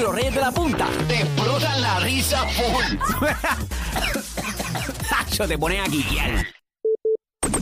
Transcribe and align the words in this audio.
Los 0.00 0.14
Reyes 0.14 0.34
de 0.34 0.40
la 0.40 0.50
Punta 0.50 0.88
te 1.08 1.20
explotan 1.20 1.82
la 1.82 2.00
risa 2.00 2.46
full. 2.48 2.96
Tacho, 5.10 5.46
te 5.46 5.58
ponen 5.58 5.80
a. 5.80 6.59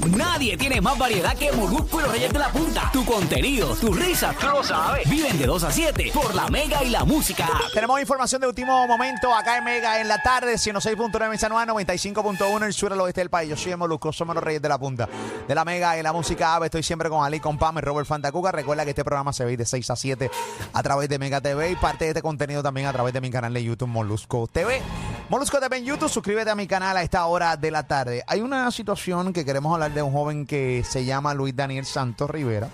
Nadie 0.06 0.56
tiene 0.56 0.80
más 0.80 0.96
variedad 0.96 1.36
que 1.36 1.50
Molusco 1.52 1.98
y 1.98 2.02
los 2.02 2.12
Reyes 2.12 2.32
de 2.32 2.38
la 2.38 2.48
Punta. 2.50 2.90
Tu 2.92 3.04
contenido, 3.04 3.74
tu 3.76 3.92
risa, 3.92 4.34
tú 4.38 4.46
lo 4.46 4.62
sabes. 4.62 5.08
Viven 5.08 5.36
de 5.38 5.46
2 5.46 5.64
a 5.64 5.70
7 5.70 6.10
por 6.14 6.34
la 6.34 6.48
Mega 6.48 6.84
y 6.84 6.90
la 6.90 7.04
Música. 7.04 7.48
Tenemos 7.74 8.00
información 8.00 8.40
de 8.40 8.46
último 8.46 8.86
momento 8.86 9.34
acá 9.34 9.58
en 9.58 9.64
Mega 9.64 10.00
en 10.00 10.08
la 10.08 10.22
tarde, 10.22 10.54
106.9 10.54 11.32
en 11.32 11.38
San 11.38 11.52
Juan, 11.52 11.68
95.1 11.68 12.56
en 12.56 12.62
el 12.62 12.72
sur 12.72 12.92
al 12.92 13.00
oeste 13.00 13.20
del 13.20 13.30
país. 13.30 13.50
Yo 13.50 13.56
soy 13.56 13.74
Molusco, 13.76 14.12
somos 14.12 14.34
los 14.34 14.44
Reyes 14.44 14.62
de 14.62 14.68
la 14.68 14.78
Punta. 14.78 15.08
De 15.46 15.54
la 15.54 15.64
Mega 15.64 15.98
y 15.98 16.02
la 16.02 16.12
Música 16.12 16.54
Ave, 16.54 16.66
estoy 16.66 16.82
siempre 16.82 17.08
con 17.08 17.24
Ali, 17.24 17.40
con 17.40 17.58
Pam 17.58 17.78
y 17.78 17.80
Robert 17.80 18.06
Fantacuca. 18.06 18.52
Recuerda 18.52 18.84
que 18.84 18.90
este 18.90 19.04
programa 19.04 19.32
se 19.32 19.44
ve 19.44 19.56
de 19.56 19.64
6 19.64 19.90
a 19.90 19.96
7 19.96 20.30
a 20.72 20.82
través 20.82 21.08
de 21.08 21.18
Mega 21.18 21.40
TV 21.40 21.72
y 21.72 21.76
parte 21.76 22.04
de 22.04 22.10
este 22.10 22.22
contenido 22.22 22.62
también 22.62 22.86
a 22.86 22.92
través 22.92 23.12
de 23.12 23.20
mi 23.20 23.30
canal 23.30 23.52
de 23.52 23.62
YouTube 23.64 23.88
Molusco 23.88 24.46
TV. 24.46 24.80
Molusco 25.28 25.60
TV 25.60 25.76
en 25.76 25.84
YouTube, 25.84 26.08
suscríbete 26.08 26.50
a 26.50 26.54
mi 26.54 26.66
canal 26.66 26.96
a 26.96 27.02
esta 27.02 27.26
hora 27.26 27.56
de 27.56 27.70
la 27.70 27.86
tarde. 27.86 28.24
Hay 28.26 28.40
una 28.40 28.70
situación 28.70 29.32
que 29.32 29.44
queremos 29.44 29.74
hablar 29.74 29.87
de 29.94 30.02
un 30.02 30.12
joven 30.12 30.46
que 30.46 30.84
se 30.88 31.04
llama 31.04 31.34
Luis 31.34 31.54
Daniel 31.56 31.84
Santos 31.84 32.30
Rivera. 32.30 32.68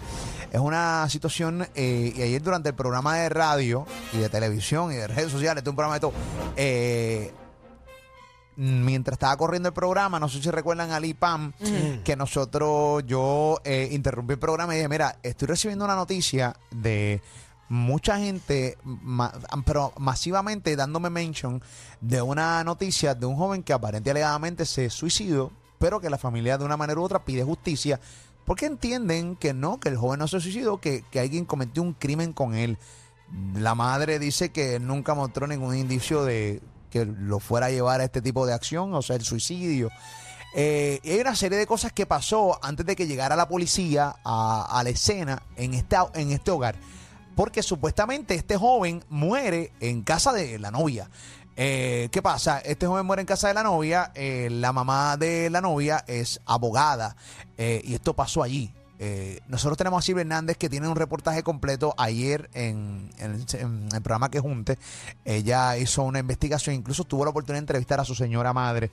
Es 0.52 0.60
una 0.60 1.08
situación, 1.08 1.66
eh, 1.74 2.12
y 2.14 2.22
ayer 2.22 2.40
durante 2.42 2.68
el 2.68 2.74
programa 2.74 3.16
de 3.16 3.28
radio 3.28 3.86
y 4.12 4.18
de 4.18 4.28
televisión 4.28 4.92
y 4.92 4.96
de 4.96 5.06
redes 5.08 5.32
sociales, 5.32 5.64
de 5.64 5.70
un 5.70 5.76
programa 5.76 5.94
de 5.94 6.00
todo, 6.00 6.12
eh, 6.56 7.32
mientras 8.56 9.14
estaba 9.14 9.36
corriendo 9.36 9.68
el 9.68 9.74
programa, 9.74 10.20
no 10.20 10.28
sé 10.28 10.40
si 10.40 10.50
recuerdan 10.50 10.92
Ali 10.92 11.12
Pam, 11.14 11.52
que 12.04 12.14
nosotros, 12.14 13.02
yo 13.06 13.58
eh, 13.64 13.88
interrumpí 13.90 14.34
el 14.34 14.38
programa 14.38 14.74
y 14.74 14.76
dije, 14.76 14.88
mira, 14.88 15.18
estoy 15.24 15.48
recibiendo 15.48 15.84
una 15.84 15.96
noticia 15.96 16.54
de 16.70 17.20
mucha 17.68 18.18
gente, 18.18 18.78
ma- 18.84 19.32
pero 19.66 19.92
masivamente 19.98 20.76
dándome 20.76 21.10
mention 21.10 21.60
de 22.00 22.22
una 22.22 22.62
noticia 22.62 23.14
de 23.16 23.26
un 23.26 23.34
joven 23.36 23.62
que 23.64 23.72
aparentemente 23.72 24.10
alegadamente 24.12 24.64
se 24.66 24.88
suicidó, 24.88 25.50
pero 25.84 26.00
que 26.00 26.08
la 26.08 26.16
familia 26.16 26.56
de 26.56 26.64
una 26.64 26.78
manera 26.78 26.98
u 26.98 27.04
otra 27.04 27.26
pide 27.26 27.44
justicia 27.44 28.00
porque 28.46 28.64
entienden 28.64 29.36
que 29.36 29.52
no, 29.52 29.78
que 29.78 29.90
el 29.90 29.98
joven 29.98 30.18
no 30.18 30.26
se 30.26 30.40
suicidó, 30.40 30.78
que, 30.80 31.04
que 31.10 31.20
alguien 31.20 31.44
cometió 31.44 31.82
un 31.82 31.92
crimen 31.92 32.32
con 32.32 32.54
él. 32.54 32.78
La 33.54 33.74
madre 33.74 34.18
dice 34.18 34.48
que 34.48 34.80
nunca 34.80 35.12
mostró 35.12 35.46
ningún 35.46 35.76
indicio 35.76 36.24
de 36.24 36.62
que 36.88 37.04
lo 37.04 37.38
fuera 37.38 37.66
a 37.66 37.70
llevar 37.70 38.00
a 38.00 38.04
este 38.04 38.22
tipo 38.22 38.46
de 38.46 38.54
acción, 38.54 38.94
o 38.94 39.02
sea, 39.02 39.16
el 39.16 39.24
suicidio. 39.26 39.90
Eh, 40.56 41.00
y 41.02 41.10
hay 41.10 41.20
una 41.20 41.36
serie 41.36 41.58
de 41.58 41.66
cosas 41.66 41.92
que 41.92 42.06
pasó 42.06 42.58
antes 42.64 42.86
de 42.86 42.96
que 42.96 43.06
llegara 43.06 43.36
la 43.36 43.46
policía 43.46 44.16
a, 44.24 44.66
a 44.70 44.82
la 44.84 44.88
escena 44.88 45.42
en, 45.56 45.74
esta, 45.74 46.06
en 46.14 46.30
este 46.30 46.50
hogar. 46.50 46.76
Porque 47.36 47.62
supuestamente 47.62 48.34
este 48.34 48.56
joven 48.56 49.04
muere 49.10 49.72
en 49.80 50.00
casa 50.02 50.32
de 50.32 50.58
la 50.58 50.70
novia. 50.70 51.10
Eh, 51.56 52.08
¿Qué 52.10 52.20
pasa? 52.22 52.58
Este 52.58 52.86
joven 52.86 53.06
muere 53.06 53.20
en 53.20 53.26
casa 53.26 53.48
de 53.48 53.54
la 53.54 53.62
novia. 53.62 54.10
eh, 54.14 54.48
la 54.50 54.72
mamá 54.72 55.16
de 55.16 55.50
la 55.50 55.60
novia 55.60 56.04
es 56.06 56.40
abogada. 56.46 57.16
eh, 57.58 57.80
y 57.84 57.94
esto 57.94 58.14
pasó 58.14 58.42
allí. 58.42 58.72
Nosotros 59.48 59.76
tenemos 59.76 59.98
a 59.98 60.06
Silvia 60.06 60.22
Hernández 60.22 60.56
que 60.56 60.70
tiene 60.70 60.88
un 60.88 60.96
reportaje 60.96 61.42
completo 61.42 61.94
ayer 61.98 62.48
en, 62.54 63.10
el- 63.18 63.44
programa 64.02 64.30
que 64.30 64.40
junte. 64.40 64.78
Ella 65.26 65.76
hizo 65.76 66.04
una 66.04 66.20
investigación, 66.20 66.74
incluso 66.74 67.04
tuvo 67.04 67.24
la 67.24 67.30
oportunidad 67.30 67.56
de 67.58 67.64
entrevistar 67.64 68.00
a 68.00 68.04
su 68.06 68.14
señora 68.14 68.54
madre. 68.54 68.90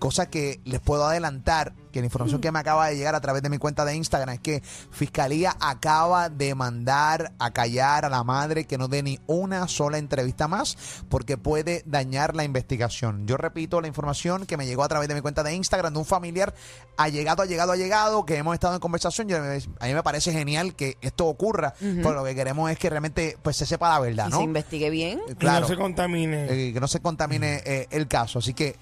cosa 0.00 0.28
que 0.28 0.60
les 0.64 0.80
puedo 0.80 1.06
adelantar, 1.06 1.72
que 1.98 2.02
la 2.02 2.06
información 2.06 2.40
que 2.40 2.50
me 2.52 2.58
acaba 2.60 2.86
de 2.88 2.96
llegar 2.96 3.14
a 3.14 3.20
través 3.20 3.42
de 3.42 3.50
mi 3.50 3.58
cuenta 3.58 3.84
de 3.84 3.94
Instagram 3.94 4.34
es 4.34 4.40
que 4.40 4.62
Fiscalía 4.90 5.56
acaba 5.60 6.28
de 6.28 6.54
mandar 6.54 7.32
a 7.38 7.50
callar 7.52 8.04
a 8.04 8.08
la 8.08 8.24
madre 8.24 8.64
que 8.66 8.78
no 8.78 8.88
dé 8.88 9.02
ni 9.02 9.18
una 9.26 9.68
sola 9.68 9.98
entrevista 9.98 10.48
más 10.48 10.76
porque 11.08 11.36
puede 11.36 11.82
dañar 11.86 12.34
la 12.36 12.44
investigación. 12.44 13.26
Yo 13.26 13.36
repito 13.36 13.80
la 13.80 13.88
información 13.88 14.46
que 14.46 14.56
me 14.56 14.66
llegó 14.66 14.82
a 14.84 14.88
través 14.88 15.08
de 15.08 15.14
mi 15.14 15.20
cuenta 15.20 15.42
de 15.42 15.54
Instagram 15.54 15.92
de 15.92 15.98
un 15.98 16.04
familiar 16.04 16.54
allegado, 16.96 17.42
allegado, 17.42 17.72
allegado, 17.72 18.24
que 18.24 18.36
hemos 18.36 18.54
estado 18.54 18.74
en 18.74 18.80
conversación. 18.80 19.28
Yo- 19.28 19.36
a 19.38 19.86
mí 19.86 19.94
me 19.94 20.02
parece 20.02 20.32
genial 20.32 20.74
que 20.74 20.96
esto 21.00 21.26
ocurra, 21.26 21.74
pero 21.78 22.14
lo 22.14 22.24
que 22.24 22.34
queremos 22.34 22.70
es 22.70 22.78
que 22.78 22.88
realmente 22.90 23.36
pues 23.42 23.56
se 23.56 23.66
sepa 23.66 23.90
la 23.90 24.00
verdad, 24.00 24.26
Y 24.28 24.30
¿no? 24.30 24.38
se 24.38 24.44
investigue 24.44 24.90
bien. 24.90 25.18
Eh, 25.28 25.32
Y 25.32 25.34
Claro 25.34 25.60
no 25.60 25.66
se 25.68 25.76
contamine. 25.76 26.68
eh, 26.68 26.72
que 26.72 26.80
no 26.80 26.88
se 26.88 27.00
contamine 27.00 27.62
eh, 27.64 27.86
el 27.90 28.06
caso. 28.08 28.38
Así 28.38 28.54
que 28.54 28.76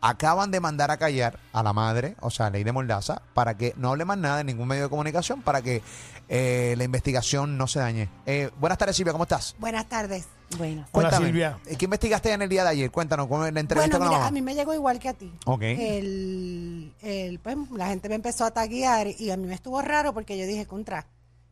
acaban 0.00 0.50
de 0.50 0.60
mandar 0.60 0.90
a 0.90 0.96
callar 0.98 1.38
a 1.52 1.62
la 1.62 1.72
madre, 1.72 2.16
o 2.20 2.30
sea, 2.30 2.50
ley 2.50 2.64
de 2.64 2.72
Mordaza, 2.72 3.22
para 3.34 3.56
que 3.56 3.72
no 3.76 3.90
hable 3.90 4.04
más 4.04 4.18
nada 4.18 4.40
en 4.40 4.46
ningún 4.46 4.68
medio 4.68 4.84
de 4.84 4.88
comunicación, 4.88 5.42
para 5.42 5.62
que 5.62 5.82
eh, 6.28 6.74
la 6.76 6.84
investigación 6.84 7.56
no 7.58 7.66
se 7.66 7.78
dañe. 7.80 8.08
Eh, 8.26 8.50
buenas 8.58 8.78
tardes, 8.78 8.96
Silvia, 8.96 9.12
¿cómo 9.12 9.24
estás? 9.24 9.54
Buenas 9.58 9.88
tardes. 9.88 10.26
Bueno. 10.58 10.82
Hola, 10.82 11.08
Cuéntame, 11.08 11.26
Silvia. 11.26 11.58
eh, 11.66 11.76
¿Qué 11.76 11.86
investigaste 11.86 12.32
en 12.32 12.42
el 12.42 12.48
día 12.48 12.62
de 12.62 12.70
ayer? 12.70 12.90
Cuéntanos, 12.92 13.26
¿cómo 13.26 13.44
es 13.44 13.52
la 13.52 13.58
entrevista 13.60 13.98
Bueno, 13.98 14.04
con 14.04 14.04
la 14.06 14.10
mira, 14.10 14.16
a 14.18 14.30
mamá? 14.30 14.30
mí 14.34 14.42
me 14.42 14.54
llegó 14.54 14.74
igual 14.74 14.98
que 15.00 15.08
a 15.08 15.14
ti. 15.14 15.32
Ok. 15.44 15.62
El, 15.62 16.92
el, 17.02 17.38
pues, 17.40 17.56
la 17.72 17.88
gente 17.88 18.08
me 18.08 18.14
empezó 18.14 18.44
a 18.44 18.52
taguear 18.52 19.08
y 19.08 19.30
a 19.30 19.36
mí 19.36 19.46
me 19.48 19.54
estuvo 19.54 19.80
raro 19.82 20.12
porque 20.14 20.38
yo 20.38 20.46
dije, 20.46 20.66
contra, 20.66 21.06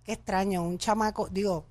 qué 0.04 0.12
extraño, 0.12 0.62
un 0.62 0.78
chamaco, 0.78 1.28
digo, 1.28 1.65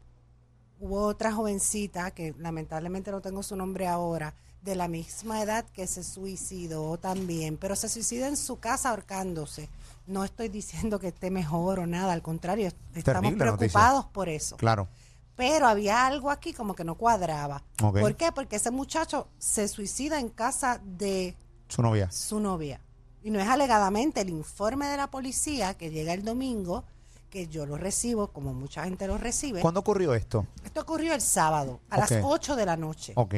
hubo 0.82 1.02
otra 1.06 1.32
jovencita 1.32 2.12
que 2.12 2.34
lamentablemente 2.40 3.10
no 3.12 3.22
tengo 3.22 3.42
su 3.42 3.56
nombre 3.56 3.88
ahora, 3.88 4.34
de 4.64 4.76
la 4.76 4.88
misma 4.88 5.42
edad 5.42 5.66
que 5.74 5.88
se 5.88 6.04
suicidó 6.04 6.98
también, 6.98 7.58
pero 7.58 7.76
se 7.76 7.90
suicida 7.90 8.28
en 8.28 8.38
su 8.38 8.58
casa 8.60 8.90
ahorcándose. 8.90 9.70
No 10.08 10.24
estoy 10.24 10.50
diciendo 10.50 11.00
que 11.00 11.10
esté 11.10 11.32
mejor 11.32 11.80
o 11.80 11.88
nada, 11.88 12.14
al 12.14 12.22
contrario, 12.22 12.68
estamos 12.96 13.22
Terrible 13.24 13.46
noticia. 13.46 13.58
preocupados 13.58 14.06
por 14.06 14.30
eso. 14.30 14.58
Claro. 14.58 14.88
Pero 15.36 15.68
había 15.68 16.06
algo 16.06 16.30
aquí 16.30 16.54
como 16.54 16.76
que 16.76 16.84
no 16.84 16.96
cuadraba. 16.96 17.64
¿Por 17.78 18.16
qué? 18.16 18.32
Porque 18.32 18.58
ese 18.58 18.70
muchacho 18.72 19.28
se 19.40 19.68
suicida 19.68 20.20
en 20.20 20.30
casa 20.30 20.80
de 20.84 21.36
Su 21.68 21.82
novia. 21.82 22.12
su 22.12 22.40
novia. 22.40 22.80
Y 23.24 23.32
no 23.32 23.40
es 23.40 23.48
alegadamente 23.48 24.22
el 24.22 24.30
informe 24.30 24.88
de 24.88 24.98
la 24.98 25.10
policía 25.10 25.74
que 25.74 25.90
llega 25.90 26.14
el 26.14 26.24
domingo, 26.24 26.84
que 27.30 27.48
yo 27.48 27.66
lo 27.66 27.78
recibo, 27.78 28.28
como 28.28 28.54
mucha 28.54 28.84
gente 28.84 29.08
lo 29.08 29.18
recibe. 29.18 29.62
¿Cuándo 29.62 29.80
ocurrió 29.80 30.14
esto? 30.14 30.46
Esto 30.64 30.82
ocurrió 30.82 31.14
el 31.14 31.22
sábado, 31.22 31.80
a 31.90 31.98
las 31.98 32.12
8 32.22 32.56
de 32.56 32.66
la 32.66 32.78
noche. 32.78 33.14
Ok. 33.16 33.34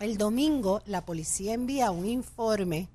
El 0.00 0.16
domingo 0.16 0.80
la 0.86 1.04
policía 1.04 1.52
envía 1.52 1.90
un 1.90 2.06
informe, 2.06 2.88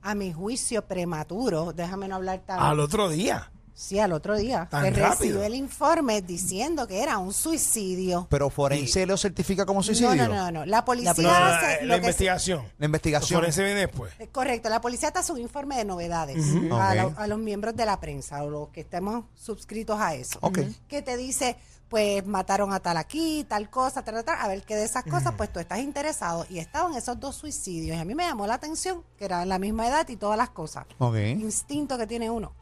a 0.00 0.14
mi 0.14 0.32
juicio 0.32 0.80
prematuro, 0.86 1.74
déjame 1.74 2.08
no 2.08 2.14
hablar 2.14 2.40
tan... 2.46 2.58
Al 2.58 2.80
otro 2.80 3.10
día. 3.10 3.52
Sí, 3.80 4.00
al 4.00 4.12
otro 4.12 4.36
día. 4.36 4.66
Tan 4.68 4.82
que 4.82 4.90
rápido. 4.90 5.10
recibe 5.10 5.46
el 5.46 5.54
informe 5.54 6.20
diciendo 6.20 6.88
que 6.88 7.00
era 7.00 7.18
un 7.18 7.32
suicidio. 7.32 8.26
Pero 8.28 8.50
Forense 8.50 9.06
lo 9.06 9.16
certifica 9.16 9.64
como 9.64 9.84
suicidio. 9.84 10.16
No, 10.16 10.26
no, 10.26 10.34
no, 10.34 10.50
no. 10.50 10.66
La 10.66 10.84
policía 10.84 11.14
No, 11.16 11.22
no, 11.22 11.28
no, 11.28 11.44
hace 11.46 11.66
la, 11.76 11.82
lo 11.82 11.86
la 11.86 11.94
que 11.94 12.00
se- 12.02 12.06
investigación. 12.08 12.62
La 12.78 12.86
investigación. 12.86 13.38
Forense 13.38 13.62
viene 13.62 13.80
después. 13.80 14.12
Eh, 14.18 14.26
Correcto, 14.32 14.68
la 14.68 14.80
policía 14.80 15.12
te 15.12 15.20
hace 15.20 15.32
un 15.32 15.38
informe 15.38 15.76
de 15.76 15.84
novedades 15.84 16.44
Ujú. 16.44 16.74
a, 16.74 16.88
Ok. 16.90 16.94
la- 16.96 17.22
a 17.22 17.26
los 17.28 17.38
miembros 17.38 17.76
de 17.76 17.86
la 17.86 18.00
prensa 18.00 18.42
o 18.42 18.50
los 18.50 18.68
que 18.70 18.80
estemos 18.80 19.26
suscritos 19.34 20.00
a 20.00 20.14
eso. 20.16 20.40
Ok. 20.42 20.58
Que 20.88 21.00
te 21.02 21.16
dice, 21.16 21.56
pues 21.88 22.26
mataron 22.26 22.72
a 22.72 22.80
tal 22.80 22.96
aquí, 22.96 23.46
tal 23.48 23.70
cosa, 23.70 24.02
tal, 24.02 24.14
tal, 24.16 24.24
tal. 24.24 24.38
a 24.40 24.48
ver 24.48 24.62
qué 24.64 24.74
de 24.74 24.86
esas 24.86 25.04
cosas, 25.04 25.34
pues 25.36 25.52
tú 25.52 25.60
estás 25.60 25.78
interesado. 25.78 26.46
Y 26.50 26.58
estaban 26.58 26.94
esos 26.94 27.20
dos 27.20 27.36
suicidios. 27.36 27.96
Y 27.96 28.00
a 28.00 28.04
mí 28.04 28.16
me 28.16 28.24
llamó 28.24 28.44
la 28.48 28.54
atención 28.54 29.04
que 29.16 29.24
eran 29.24 29.48
la 29.48 29.60
misma 29.60 29.86
edad 29.86 30.08
y 30.08 30.16
todas 30.16 30.36
las 30.36 30.50
cosas. 30.50 30.84
Ok. 30.98 31.14
Instinto 31.16 31.96
que 31.96 32.08
tiene 32.08 32.28
uno. 32.28 32.52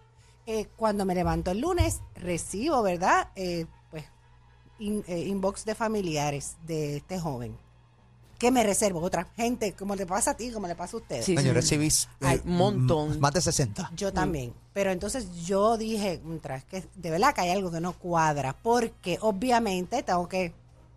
Eh, 0.47 0.69
cuando 0.77 1.05
me 1.05 1.15
levanto 1.15 1.51
el 1.51 1.61
lunes, 1.61 2.01
recibo, 2.15 2.83
¿verdad? 2.83 3.29
Eh, 3.35 3.67
pues 3.91 4.05
in- 4.79 5.05
eh, 5.09 5.21
inbox 5.27 5.65
de 5.65 5.75
familiares 5.75 6.57
de 6.67 6.99
este 6.99 7.19
joven. 7.19 7.57
Que 8.39 8.51
me 8.51 8.63
reservo 8.63 9.01
otra 9.01 9.25
gente, 9.35 9.73
como 9.73 9.97
le 9.97 10.05
pasa 10.07 10.33
a 10.33 10.37
ti, 10.37 10.51
como 10.53 10.69
le 10.69 10.75
pasa 10.77 10.97
a 10.99 11.01
ustedes. 11.01 11.25
Sí, 11.25 11.35
No, 11.35 11.41
sí. 11.41 11.47
yo 11.47 11.55
recibí 11.55 11.87
eh, 11.89 11.91
Hay 12.21 12.41
un 12.45 12.57
montón. 12.57 13.19
Más 13.19 13.33
de 13.33 13.41
60. 13.41 13.91
Yo 13.97 14.13
también. 14.13 14.53
Pero 14.75 14.91
entonces 14.93 15.45
yo 15.47 15.79
dije, 15.79 16.21
"Contra, 16.21 16.57
es 16.57 16.65
que 16.65 16.85
de 16.95 17.11
verdad 17.11 17.35
que 17.35 17.41
hay 17.41 17.51
algo 17.51 17.71
que 17.73 17.81
no 17.81 17.95
cuadra. 17.95 18.55
Porque 18.63 19.19
obviamente 19.23 20.03
tengo 20.03 20.29
que 20.29 20.53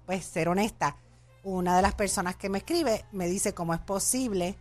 pues, 0.06 0.26
ser 0.26 0.50
honesta. 0.50 0.98
Una 1.44 1.76
de 1.78 1.82
las 1.82 1.94
personas 1.96 2.36
que 2.36 2.50
me 2.50 2.58
escribe 2.58 3.06
me 3.14 3.28
dice 3.30 3.54
cómo 3.54 3.74
es 3.74 3.80
posible 3.80 4.58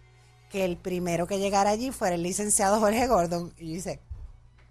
que 0.49 0.65
el 0.65 0.77
primero 0.77 1.27
que 1.27 1.39
llegara 1.41 1.71
allí 1.71 1.91
fuera 1.91 2.15
el 2.15 2.23
licenciado 2.23 2.79
Jorge 2.79 3.07
Gordon. 3.09 3.53
Y 3.59 3.67
yo 3.71 3.73
dice, 3.75 4.01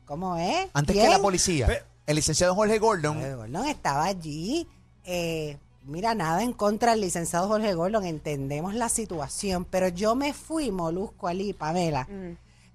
¿cómo 0.08 0.38
es? 0.38 0.68
Antes 0.74 0.96
que 0.96 1.08
la 1.08 1.20
policía, 1.20 1.68
Pe- 1.68 1.84
el 2.08 2.16
licenciado 2.16 2.56
Jorge 2.56 2.80
Gordon 2.80 3.16
Jorge 3.16 3.36
Gordon 3.36 3.68
estaba 3.68 4.06
allí. 4.06 4.68
eh, 5.04 5.58
mira, 5.84 6.16
nada 6.16 6.42
en 6.44 6.52
contra 6.54 6.92
del 6.92 7.02
licenciado 7.02 7.48
Jorge 7.48 7.74
Gordon, 7.74 8.06
entendemos 8.06 8.74
la 8.74 8.90
situación, 8.90 9.64
pero 9.66 9.88
yo 9.90 10.16
me 10.16 10.34
fui, 10.34 10.72
Molusco 10.72 11.28
Ali, 11.28 11.54
Pamela, 11.54 12.08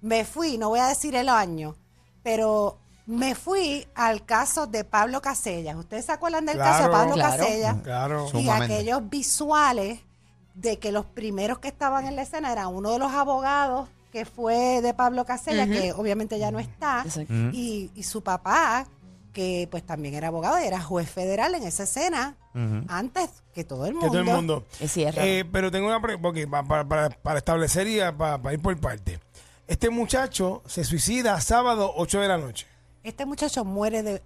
me 0.01 0.25
fui, 0.25 0.57
no 0.57 0.69
voy 0.69 0.79
a 0.79 0.87
decir 0.87 1.15
el 1.15 1.29
año, 1.29 1.75
pero 2.23 2.77
me 3.05 3.35
fui 3.35 3.85
al 3.95 4.25
caso 4.25 4.65
de 4.65 4.83
Pablo 4.83 5.21
Casellas. 5.21 5.75
¿Ustedes 5.75 6.05
se 6.05 6.11
acuerdan 6.13 6.45
del 6.45 6.57
caso 6.57 6.83
de 6.83 6.89
Claro. 6.89 6.93
Pablo 6.93 7.13
Claro. 7.15 7.37
Casellas? 7.37 7.75
Claro. 7.83 8.25
Y 8.27 8.31
Sumamente. 8.31 8.75
aquellos 8.75 9.09
visuales 9.09 9.99
de 10.55 10.79
que 10.79 10.91
los 10.91 11.05
primeros 11.05 11.59
que 11.59 11.67
estaban 11.67 12.05
en 12.07 12.15
la 12.15 12.21
escena 12.23 12.51
era 12.51 12.67
uno 12.67 12.91
de 12.91 12.99
los 12.99 13.11
abogados 13.11 13.89
que 14.13 14.23
fue 14.25 14.79
de 14.81 14.93
Pablo 14.93 15.25
Casella, 15.25 15.67
que 15.67 15.91
obviamente 15.91 16.37
ya 16.39 16.51
no 16.51 16.59
está, 16.59 17.03
y, 17.51 17.89
y 17.95 18.03
su 18.03 18.21
papá, 18.23 18.87
que 19.33 19.67
pues 19.71 19.83
también 19.83 20.13
era 20.13 20.27
abogado 20.27 20.61
y 20.61 20.67
era 20.67 20.79
juez 20.79 21.09
federal 21.09 21.55
en 21.55 21.63
esa 21.63 21.83
escena 21.83 22.37
antes 22.87 23.31
que 23.55 23.63
todo 23.63 23.87
el 23.87 23.93
Que 23.93 23.99
mundo. 23.99 24.07
todo 24.11 24.19
el 24.19 24.25
mundo. 24.25 24.65
Es 24.79 24.91
cierto. 24.93 25.19
Eh, 25.19 25.43
pero 25.51 25.71
tengo 25.71 25.87
una 25.87 25.99
pregunta, 25.99 26.21
porque 26.21 26.47
pa- 26.47 26.63
para, 26.63 26.87
para- 26.87 27.09
para 27.09 27.39
establecer 27.39 27.87
y 27.87 27.97
para, 28.15 28.39
para 28.39 28.53
ir 28.53 28.61
por 28.61 28.79
parte. 28.79 29.19
Este 29.67 29.89
muchacho 29.89 30.61
se 30.67 30.83
suicida 30.83 31.41
sábado 31.41 31.91
8 31.95 32.19
de 32.21 32.27
la 32.27 32.37
noche. 32.37 32.67
Este 33.03 33.25
muchacho 33.25 33.65
muere 33.65 34.03
de 34.03 34.21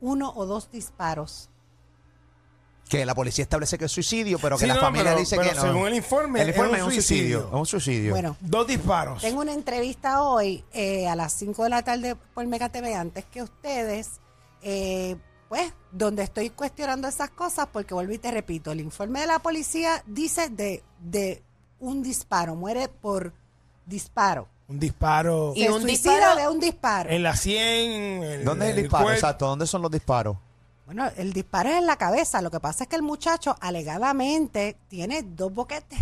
uno 0.00 0.32
o 0.36 0.46
dos 0.46 0.70
disparos. 0.70 1.48
Que 2.88 3.06
la 3.06 3.14
policía 3.14 3.42
establece 3.42 3.78
que 3.78 3.86
es 3.86 3.92
suicidio, 3.92 4.38
pero 4.38 4.56
que 4.56 4.62
Sí, 4.64 4.68
la 4.68 4.74
no, 4.74 4.80
familia 4.80 5.10
pero- 5.12 5.18
dice 5.20 5.36
pero 5.36 5.48
que 5.50 5.56
no. 5.56 5.62
según 5.62 5.86
el 5.88 5.94
informe, 5.94 6.42
el 6.42 6.50
es 6.50 6.54
informe 6.56 6.72
un 6.72 6.76
es 6.78 6.82
un 6.84 6.92
suicidio. 6.92 7.38
suicidio. 7.40 7.46
Es 7.48 7.54
un 7.60 7.66
suicidio. 7.66 8.10
Bueno, 8.12 8.36
Dos 8.40 8.66
disparos. 8.66 9.22
tengo 9.22 9.40
una 9.40 9.52
entrevista 9.54 10.22
hoy 10.22 10.64
eh, 10.72 11.08
a 11.08 11.16
las 11.16 11.32
5 11.32 11.64
de 11.64 11.70
la 11.70 11.82
tarde 11.82 12.14
por 12.34 12.46
Mega 12.46 12.68
TV 12.68 12.94
antes 12.94 13.24
que 13.24 13.42
ustedes, 13.42 14.20
eh, 14.62 15.16
pues, 15.48 15.72
donde 15.92 16.22
estoy 16.24 16.50
cuestionando 16.50 17.08
esas 17.08 17.30
cosas 17.30 17.68
porque 17.72 17.94
vuelvo 17.94 18.12
y 18.12 18.18
te 18.18 18.30
repito, 18.30 18.70
el 18.72 18.80
informe 18.80 19.20
de 19.20 19.26
la 19.28 19.38
policía 19.38 20.02
dice 20.06 20.48
de, 20.50 20.82
de 21.00 21.42
un 21.80 22.02
disparo, 22.02 22.54
muere 22.54 22.88
por 22.88 23.32
disparo. 23.86 24.48
Un 24.68 24.78
disparo 24.80 25.52
Y 25.54 25.64
Se 25.64 25.70
un 25.70 25.82
suicida 25.82 26.12
disparo- 26.12 26.36
de 26.40 26.48
un 26.48 26.60
disparo. 26.60 27.10
en 27.10 27.22
la 27.22 27.36
100. 27.36 28.22
en 28.22 28.44
¿Dónde 28.44 28.70
es 28.70 28.76
el 28.76 28.82
disparo? 28.82 29.04
cuerpo. 29.04 29.16
Exacto, 29.18 29.46
¿dónde 29.46 29.66
son 29.66 29.82
los 29.82 29.90
disparos? 29.90 30.36
Bueno, 30.86 31.10
el 31.16 31.32
disparo 31.32 31.70
es 31.70 31.76
en 31.76 31.86
la 31.86 31.96
cabeza. 31.96 32.42
Lo 32.42 32.50
que 32.50 32.60
pasa 32.60 32.84
es 32.84 32.88
que 32.90 32.96
el 32.96 33.02
muchacho 33.02 33.56
alegadamente 33.60 34.76
tiene 34.88 35.22
dos 35.22 35.52
boquetes 35.52 35.98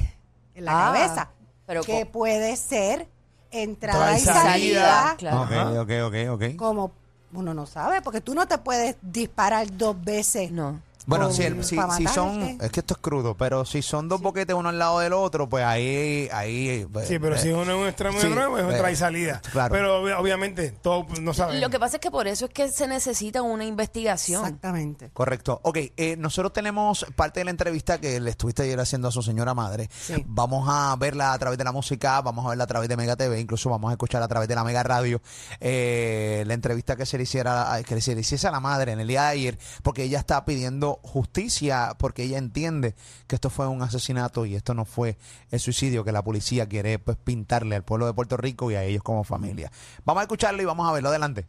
en 0.55 0.65
la 0.65 0.73
Ah, 0.73 0.93
cabeza. 0.93 1.29
pero 1.67 1.83
que 1.83 2.05
puede 2.07 2.57
ser 2.57 3.09
entrada 3.51 4.17
y 4.17 4.21
salida. 4.21 4.43
salida. 4.43 5.15
Claro. 5.19 5.39
Ajá. 5.43 5.71
Ok, 5.83 5.91
ok, 5.91 5.91
ok, 6.31 6.43
ok. 6.51 6.57
Como 6.57 6.93
uno 7.33 7.55
no 7.55 7.67
sabe, 7.67 8.03
porque 8.03 8.21
tú 8.21 8.35
no 8.35 8.47
te 8.47 8.59
puedes 8.59 8.97
disparar 9.03 9.67
dos 9.77 10.03
veces. 10.03 10.51
No. 10.51 10.81
Bueno, 11.07 11.33
si, 11.33 11.43
el- 11.43 11.65
si, 11.65 11.77
pa' 11.77 11.97
si 11.97 12.07
son, 12.07 12.59
es 12.61 12.71
que 12.71 12.81
esto 12.81 12.95
es 12.95 13.01
crudo, 13.01 13.35
pero 13.37 13.65
si 13.65 13.83
son 13.83 14.09
dos 14.09 14.21
boquetes 14.21 14.55
uno 14.55 14.69
al 14.69 14.79
lado 14.79 15.01
del 15.01 15.13
otro, 15.13 15.49
pues 15.49 15.65
ahí, 15.65 16.29
ahí. 16.33 16.87
pues, 16.93 17.09
Sí, 17.09 17.19
pero 17.19 17.37
eh, 17.37 17.39
si 17.39 17.49
uno 17.51 17.63
es 17.73 17.79
un 17.81 17.87
extremo 17.89 18.21
sí, 18.21 18.29
de 18.29 18.35
nuevo, 18.35 18.59
es 18.59 18.65
eh, 18.65 18.75
otra 18.75 18.91
y 18.91 18.97
salida. 18.97 19.41
claro. 19.53 19.73
Pero 19.73 20.03
obvi- 20.05 20.17
obviamente, 20.19 20.71
todo 20.83 21.07
no 21.21 21.35
sabemos. 21.35 21.61
Lo 21.61 21.71
que 21.71 21.79
pasa 21.81 21.97
es 21.97 22.01
que 22.01 22.11
por 22.11 22.27
eso 22.29 22.45
es 22.47 22.51
que 22.53 22.69
se 22.71 22.87
necesita 22.87 23.43
una 23.43 23.65
investigación. 23.65 24.45
Exactamente. 24.45 25.11
Correcto. 25.13 25.61
Ok, 25.65 25.79
eh, 25.97 26.17
nosotros 26.19 26.53
tenemos 26.53 27.05
parte 27.17 27.41
de 27.41 27.45
la 27.45 27.51
entrevista 27.51 27.99
que 27.99 28.21
le 28.21 28.31
estuviste 28.31 28.63
ayer 28.63 28.79
haciendo 28.81 29.09
a 29.09 29.13
su 29.13 29.23
señora 29.23 29.55
madre. 29.55 29.89
Sí. 30.01 30.23
Vamos 30.27 30.67
a 30.71 30.95
verla 30.97 31.33
a 31.33 31.39
través 31.39 31.59
de 31.59 31.65
la 31.65 31.73
música, 31.73 32.21
vamos 32.21 32.47
a 32.47 32.51
verla 32.51 32.65
a 32.65 32.67
través 32.69 32.89
de 32.89 32.97
Mega 32.97 33.17
TV, 33.17 33.41
incluso 33.41 33.71
vamos 33.71 33.91
a 33.91 33.93
escuchar 33.93 34.23
a 34.23 34.29
través 34.29 34.49
de 34.49 34.55
la 34.55 34.65
Mega 34.65 34.83
Radio 34.83 35.21
eh, 35.61 36.45
la 36.47 36.55
entrevista 36.55 36.97
que 36.97 37.07
se 37.07 37.17
le 37.17 37.23
hiciera 37.25 37.81
que 37.87 38.01
se 38.01 38.15
le 38.15 38.21
hiciese 38.21 38.49
a 38.49 38.51
la 38.51 38.61
madre 38.61 38.93
en 38.93 39.01
el 39.01 39.09
día 39.09 39.23
de 39.23 39.29
ayer, 39.29 39.59
porque 39.83 40.03
ella 40.05 40.19
está 40.19 40.45
pidiendo 40.45 40.92
justicia, 41.03 41.95
porque 41.99 42.25
ella 42.25 42.39
entiende 42.39 42.95
que 43.27 43.35
esto 43.35 43.51
fue 43.51 43.67
un 43.67 43.83
asesinato 43.83 44.47
y 44.47 44.55
esto 44.55 44.75
no 44.75 44.85
fue 44.85 45.17
el 45.51 45.61
suicidio 45.61 46.05
que 46.05 46.13
la 46.13 46.23
policía 46.23 46.69
quiere 46.69 46.99
pues 46.99 47.17
pintarle 47.17 47.77
al 47.77 47.85
pueblo 47.85 48.07
de 48.07 48.15
Puerto 48.15 48.37
Rico 48.37 48.71
y 48.71 48.75
a 48.75 48.85
ellos 48.85 49.03
como 49.03 49.25
familia. 49.25 49.71
Vamos 50.05 50.21
a 50.21 50.25
escucharlo 50.25 50.63
y 50.63 50.65
vamos 50.65 50.89
a 50.89 50.93
verlo 50.93 51.09
adelante. 51.09 51.47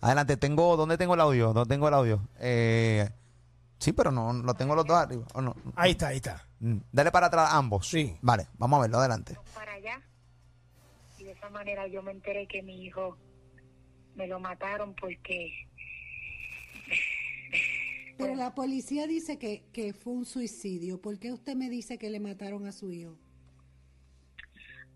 Adelante, 0.00 0.36
tengo, 0.36 0.76
¿dónde 0.76 0.96
tengo 0.96 1.14
el 1.14 1.20
audio? 1.20 1.52
¿Dónde 1.52 1.74
tengo 1.74 1.88
el 1.88 1.94
audio? 1.94 2.20
Eh, 2.38 3.08
sí, 3.78 3.92
pero 3.92 4.12
no, 4.12 4.32
lo 4.32 4.54
tengo 4.54 4.76
los 4.76 4.86
dos 4.86 4.96
arriba. 4.96 5.24
¿o 5.34 5.40
no? 5.40 5.56
Ahí 5.74 5.92
está, 5.92 6.08
ahí 6.08 6.16
está. 6.18 6.46
Mm, 6.60 6.78
Dale 6.92 7.10
para 7.10 7.26
atrás 7.26 7.50
ambos. 7.52 7.88
Sí. 7.88 8.16
Vale, 8.22 8.46
vamos 8.58 8.78
a 8.78 8.82
verlo 8.82 8.98
adelante. 8.98 9.36
para 9.54 9.72
allá. 9.72 10.00
Y 11.18 11.24
de 11.24 11.32
esa 11.32 11.50
manera 11.50 11.88
yo 11.88 12.02
me 12.02 12.12
enteré 12.12 12.46
que 12.46 12.62
mi 12.62 12.84
hijo 12.84 13.16
me 14.18 14.26
lo 14.26 14.40
mataron 14.40 14.94
porque 14.96 15.52
Pero 18.18 18.34
la 18.34 18.52
policía 18.52 19.06
dice 19.06 19.38
que, 19.38 19.62
que 19.72 19.92
fue 19.92 20.12
un 20.12 20.26
suicidio. 20.26 21.00
¿Por 21.00 21.20
qué 21.20 21.30
usted 21.32 21.54
me 21.54 21.70
dice 21.70 21.98
que 21.98 22.10
le 22.10 22.18
mataron 22.18 22.66
a 22.66 22.72
su 22.72 22.92
hijo? 22.92 23.16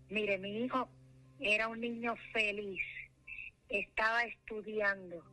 Mire, 0.09 0.37
mi 0.39 0.65
hijo 0.65 0.89
era 1.39 1.69
un 1.69 1.79
niño 1.79 2.15
feliz, 2.33 2.81
estaba 3.69 4.25
estudiando, 4.25 5.23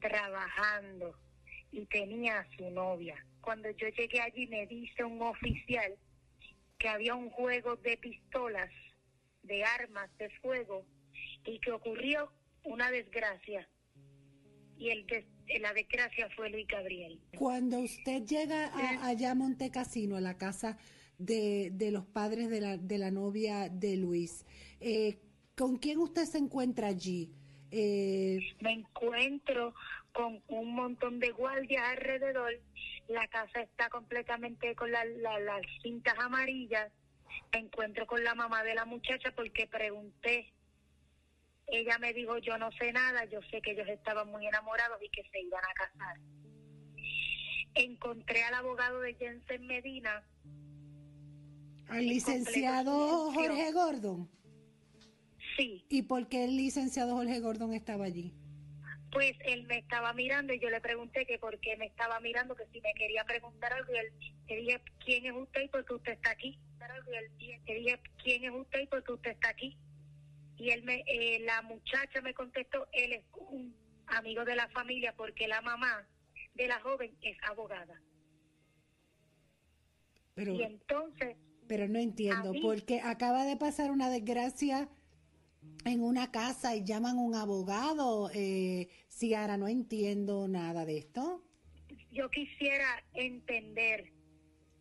trabajando 0.00 1.14
y 1.70 1.84
tenía 1.84 2.40
a 2.40 2.56
su 2.56 2.70
novia. 2.70 3.22
Cuando 3.42 3.70
yo 3.72 3.88
llegué 3.88 4.22
allí 4.22 4.46
me 4.46 4.66
dice 4.66 5.04
un 5.04 5.20
oficial 5.20 5.94
que 6.78 6.88
había 6.88 7.14
un 7.14 7.28
juego 7.28 7.76
de 7.76 7.98
pistolas, 7.98 8.70
de 9.42 9.64
armas 9.64 10.08
de 10.16 10.30
fuego 10.40 10.86
y 11.44 11.58
que 11.58 11.72
ocurrió 11.72 12.32
una 12.64 12.90
desgracia. 12.90 13.68
Y 14.76 14.90
el 14.90 15.06
des- 15.06 15.26
la 15.60 15.72
desgracia 15.72 16.28
fue 16.34 16.50
Luis 16.50 16.66
Gabriel. 16.66 17.20
Cuando 17.38 17.78
usted 17.80 18.24
llega 18.24 18.66
a, 18.66 19.06
allá 19.06 19.32
a 19.32 19.34
Montecasino, 19.34 20.16
a 20.16 20.20
la 20.20 20.36
casa 20.36 20.76
de, 21.18 21.70
de 21.72 21.90
los 21.90 22.06
padres 22.06 22.48
de 22.50 22.60
la, 22.60 22.76
de 22.76 22.98
la 22.98 23.10
novia 23.10 23.68
de 23.68 23.96
Luis, 23.96 24.44
eh, 24.80 25.18
¿con 25.56 25.76
quién 25.76 25.98
usted 25.98 26.24
se 26.24 26.38
encuentra 26.38 26.88
allí? 26.88 27.30
Eh, 27.70 28.38
me 28.60 28.72
encuentro 28.72 29.74
con 30.12 30.42
un 30.48 30.74
montón 30.74 31.18
de 31.20 31.30
guardias 31.30 31.82
alrededor. 31.90 32.52
La 33.08 33.26
casa 33.28 33.60
está 33.60 33.88
completamente 33.90 34.74
con 34.74 34.90
la- 34.90 35.04
la- 35.04 35.38
las 35.40 35.62
cintas 35.82 36.14
amarillas. 36.18 36.90
Me 37.52 37.60
encuentro 37.60 38.06
con 38.06 38.24
la 38.24 38.34
mamá 38.34 38.64
de 38.64 38.74
la 38.74 38.84
muchacha 38.86 39.32
porque 39.36 39.66
pregunté. 39.66 40.52
Ella 41.66 41.98
me 41.98 42.12
dijo, 42.12 42.38
yo 42.38 42.58
no 42.58 42.70
sé 42.72 42.92
nada, 42.92 43.24
yo 43.26 43.40
sé 43.50 43.60
que 43.62 43.72
ellos 43.72 43.88
estaban 43.88 44.28
muy 44.30 44.46
enamorados 44.46 45.02
y 45.02 45.08
que 45.08 45.22
se 45.30 45.40
iban 45.40 45.64
a 45.64 45.74
casar. 45.74 46.16
Encontré 47.74 48.42
al 48.44 48.54
abogado 48.54 49.00
de 49.00 49.14
Jensen 49.14 49.66
Medina. 49.66 50.22
al 51.88 52.06
licenciado. 52.06 53.32
Jorge 53.32 53.72
Gordon. 53.72 54.30
Sí, 55.56 55.84
¿Y 55.88 56.02
por 56.02 56.28
qué 56.28 56.44
el 56.44 56.56
licenciado 56.56 57.14
Jorge 57.16 57.40
Gordon 57.40 57.72
estaba 57.74 58.04
allí? 58.04 58.32
pues 59.14 59.32
él 59.44 59.64
me 59.68 59.78
estaba 59.78 60.12
mirando 60.12 60.52
y 60.52 60.58
yo 60.58 60.68
le 60.68 60.80
pregunté 60.80 61.24
que 61.24 61.38
por 61.38 61.56
qué 61.60 61.76
me 61.76 61.86
estaba 61.86 62.18
mirando, 62.18 62.56
que 62.56 62.66
si 62.72 62.80
me 62.80 62.92
quería 62.94 63.24
preguntar 63.24 63.72
algo 63.72 63.92
y 63.94 63.96
él 63.96 64.12
le 64.48 64.56
dije, 64.56 64.82
¿quién 65.04 65.26
es 65.26 65.32
usted 65.32 65.62
y 65.62 65.68
por 65.68 65.84
qué 65.84 65.94
usted 65.94 66.12
está 66.14 66.30
aquí? 66.32 66.58
Y 67.38 67.52
él 67.52 67.60
le 67.64 67.74
dije, 67.74 68.00
¿quién 68.22 68.44
es 68.44 68.50
usted 68.50 68.80
y 68.80 68.86
por 68.88 69.04
qué 69.04 69.12
usted 69.12 69.30
está 69.30 69.50
aquí? 69.50 69.78
Y 70.56 70.70
él 70.70 70.82
me, 70.84 71.02
eh, 71.06 71.40
la 71.40 71.62
muchacha 71.62 72.20
me 72.22 72.32
contestó, 72.34 72.86
él 72.92 73.12
es 73.12 73.24
un 73.32 73.74
amigo 74.06 74.44
de 74.44 74.54
la 74.56 74.68
familia 74.68 75.14
porque 75.16 75.48
la 75.48 75.60
mamá 75.62 76.06
de 76.54 76.68
la 76.68 76.80
joven 76.80 77.16
es 77.22 77.36
abogada. 77.42 78.00
Pero, 80.34 80.54
Y 80.54 80.62
entonces, 80.62 81.36
pero 81.68 81.88
no 81.88 81.98
entiendo, 81.98 82.52
mí- 82.52 82.60
porque 82.60 83.00
acaba 83.00 83.44
de 83.44 83.56
pasar 83.56 83.90
una 83.90 84.10
desgracia 84.10 84.88
en 85.84 86.02
una 86.02 86.30
casa 86.30 86.74
y 86.76 86.84
llaman 86.84 87.16
a 87.18 87.20
un 87.20 87.34
abogado. 87.34 88.30
Eh, 88.34 88.88
Ciara, 89.08 89.56
no 89.56 89.68
entiendo 89.68 90.46
nada 90.48 90.84
de 90.84 90.98
esto. 90.98 91.42
yo 92.10 92.30
quisiera 92.30 93.04
entender, 93.14 94.12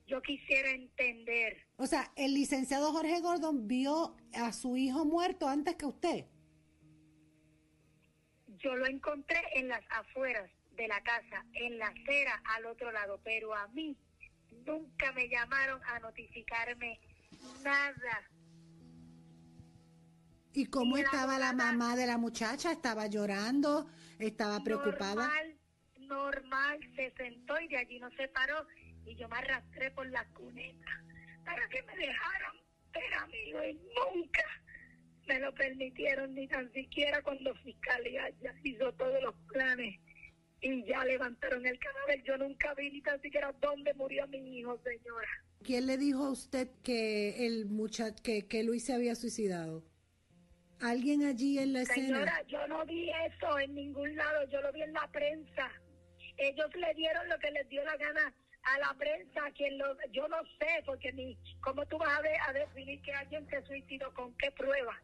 yo 0.07 0.21
quisiera 0.21 0.69
entender 0.71 1.65
O 1.77 1.87
sea, 1.87 2.11
el 2.15 2.33
licenciado 2.33 2.91
Jorge 2.91 3.19
Gordon 3.21 3.67
vio 3.67 4.15
a 4.33 4.51
su 4.53 4.77
hijo 4.77 5.05
muerto 5.05 5.47
antes 5.47 5.75
que 5.75 5.85
usted. 5.85 6.25
Yo 8.59 8.75
lo 8.75 8.85
encontré 8.85 9.41
en 9.55 9.67
las 9.67 9.83
afueras 9.89 10.49
de 10.75 10.87
la 10.87 11.01
casa, 11.03 11.45
en 11.53 11.77
la 11.77 11.87
acera 11.87 12.41
al 12.55 12.65
otro 12.65 12.91
lado, 12.91 13.19
pero 13.23 13.53
a 13.53 13.67
mí 13.69 13.97
nunca 14.65 15.11
me 15.13 15.27
llamaron 15.27 15.81
a 15.85 15.99
notificarme 15.99 16.99
nada. 17.63 18.29
¿Y 20.53 20.67
cómo 20.67 20.97
Y 20.97 21.01
la 21.01 21.07
estaba 21.07 21.39
la 21.39 21.53
mamá 21.53 21.95
de 21.95 22.05
la 22.05 22.17
muchacha? 22.17 22.71
¿Estaba 22.71 23.07
llorando? 23.07 23.89
¿Estaba 24.19 24.63
preocupada? 24.63 25.27
Normal, 25.27 25.57
normal, 26.07 26.79
se 26.95 27.11
sentó 27.17 27.59
y 27.59 27.67
de 27.67 27.77
allí 27.77 27.99
no 27.99 28.09
se 28.11 28.27
paró 28.27 28.65
y 29.05 29.15
yo 29.15 29.27
me 29.29 29.37
arrastré 29.37 29.91
por 29.91 30.07
la 30.09 30.25
cuneta 30.29 31.03
para 31.45 31.67
que 31.69 31.81
me 31.83 31.95
dejaran 31.95 32.55
ver 32.93 33.13
a 33.19 33.27
mi 33.27 33.37
hijo 33.37 33.63
y 33.63 33.73
nunca 33.73 34.43
me 35.27 35.39
lo 35.39 35.53
permitieron 35.53 36.33
ni 36.33 36.47
tan 36.47 36.71
siquiera 36.73 37.21
cuando 37.21 37.53
Fiscalía 37.55 38.29
ya 38.41 38.53
hizo 38.63 38.91
todos 38.93 39.21
los 39.23 39.35
planes 39.51 39.99
y 40.61 40.85
ya 40.85 41.03
levantaron 41.03 41.65
el 41.65 41.77
cadáver. 41.79 42.23
Yo 42.23 42.37
nunca 42.37 42.73
vi 42.73 42.91
ni 42.91 43.01
tan 43.01 43.21
siquiera 43.21 43.53
dónde 43.61 43.93
murió 43.93 44.27
mi 44.27 44.59
hijo, 44.59 44.79
señora. 44.83 45.27
¿Quién 45.63 45.87
le 45.87 45.97
dijo 45.97 46.25
a 46.25 46.31
usted 46.31 46.69
que 46.83 47.45
el 47.45 47.65
muchacho, 47.65 48.21
que, 48.23 48.47
que 48.47 48.63
Luis 48.63 48.85
se 48.85 48.93
había 48.93 49.15
suicidado? 49.15 49.83
¿Alguien 50.81 51.23
allí 51.23 51.59
en 51.59 51.73
la 51.73 51.81
escena? 51.81 52.07
Señora, 52.07 52.43
yo 52.47 52.67
no 52.67 52.85
vi 52.85 53.09
eso 53.09 53.59
en 53.59 53.73
ningún 53.73 54.15
lado, 54.15 54.47
yo 54.49 54.61
lo 54.61 54.71
vi 54.73 54.81
en 54.81 54.93
la 54.93 55.09
prensa. 55.11 55.71
Ellos 56.37 56.75
le 56.75 56.93
dieron 56.95 57.29
lo 57.29 57.39
que 57.39 57.51
les 57.51 57.67
dio 57.69 57.83
la 57.85 57.95
gana 57.95 58.33
a 58.63 58.77
la 58.79 58.93
prensa, 58.97 59.45
a 59.45 59.51
quien 59.51 59.77
lo, 59.77 59.85
yo 60.11 60.27
no 60.27 60.37
sé, 60.59 60.83
porque 60.85 61.11
ni, 61.13 61.37
¿cómo 61.61 61.85
tú 61.87 61.97
vas 61.97 62.17
a, 62.17 62.21
ver, 62.21 62.35
a 62.47 62.53
definir 62.53 63.01
que 63.01 63.13
alguien 63.13 63.47
se 63.49 63.61
suicidó 63.63 64.13
con 64.13 64.33
qué 64.37 64.51
prueba? 64.51 64.99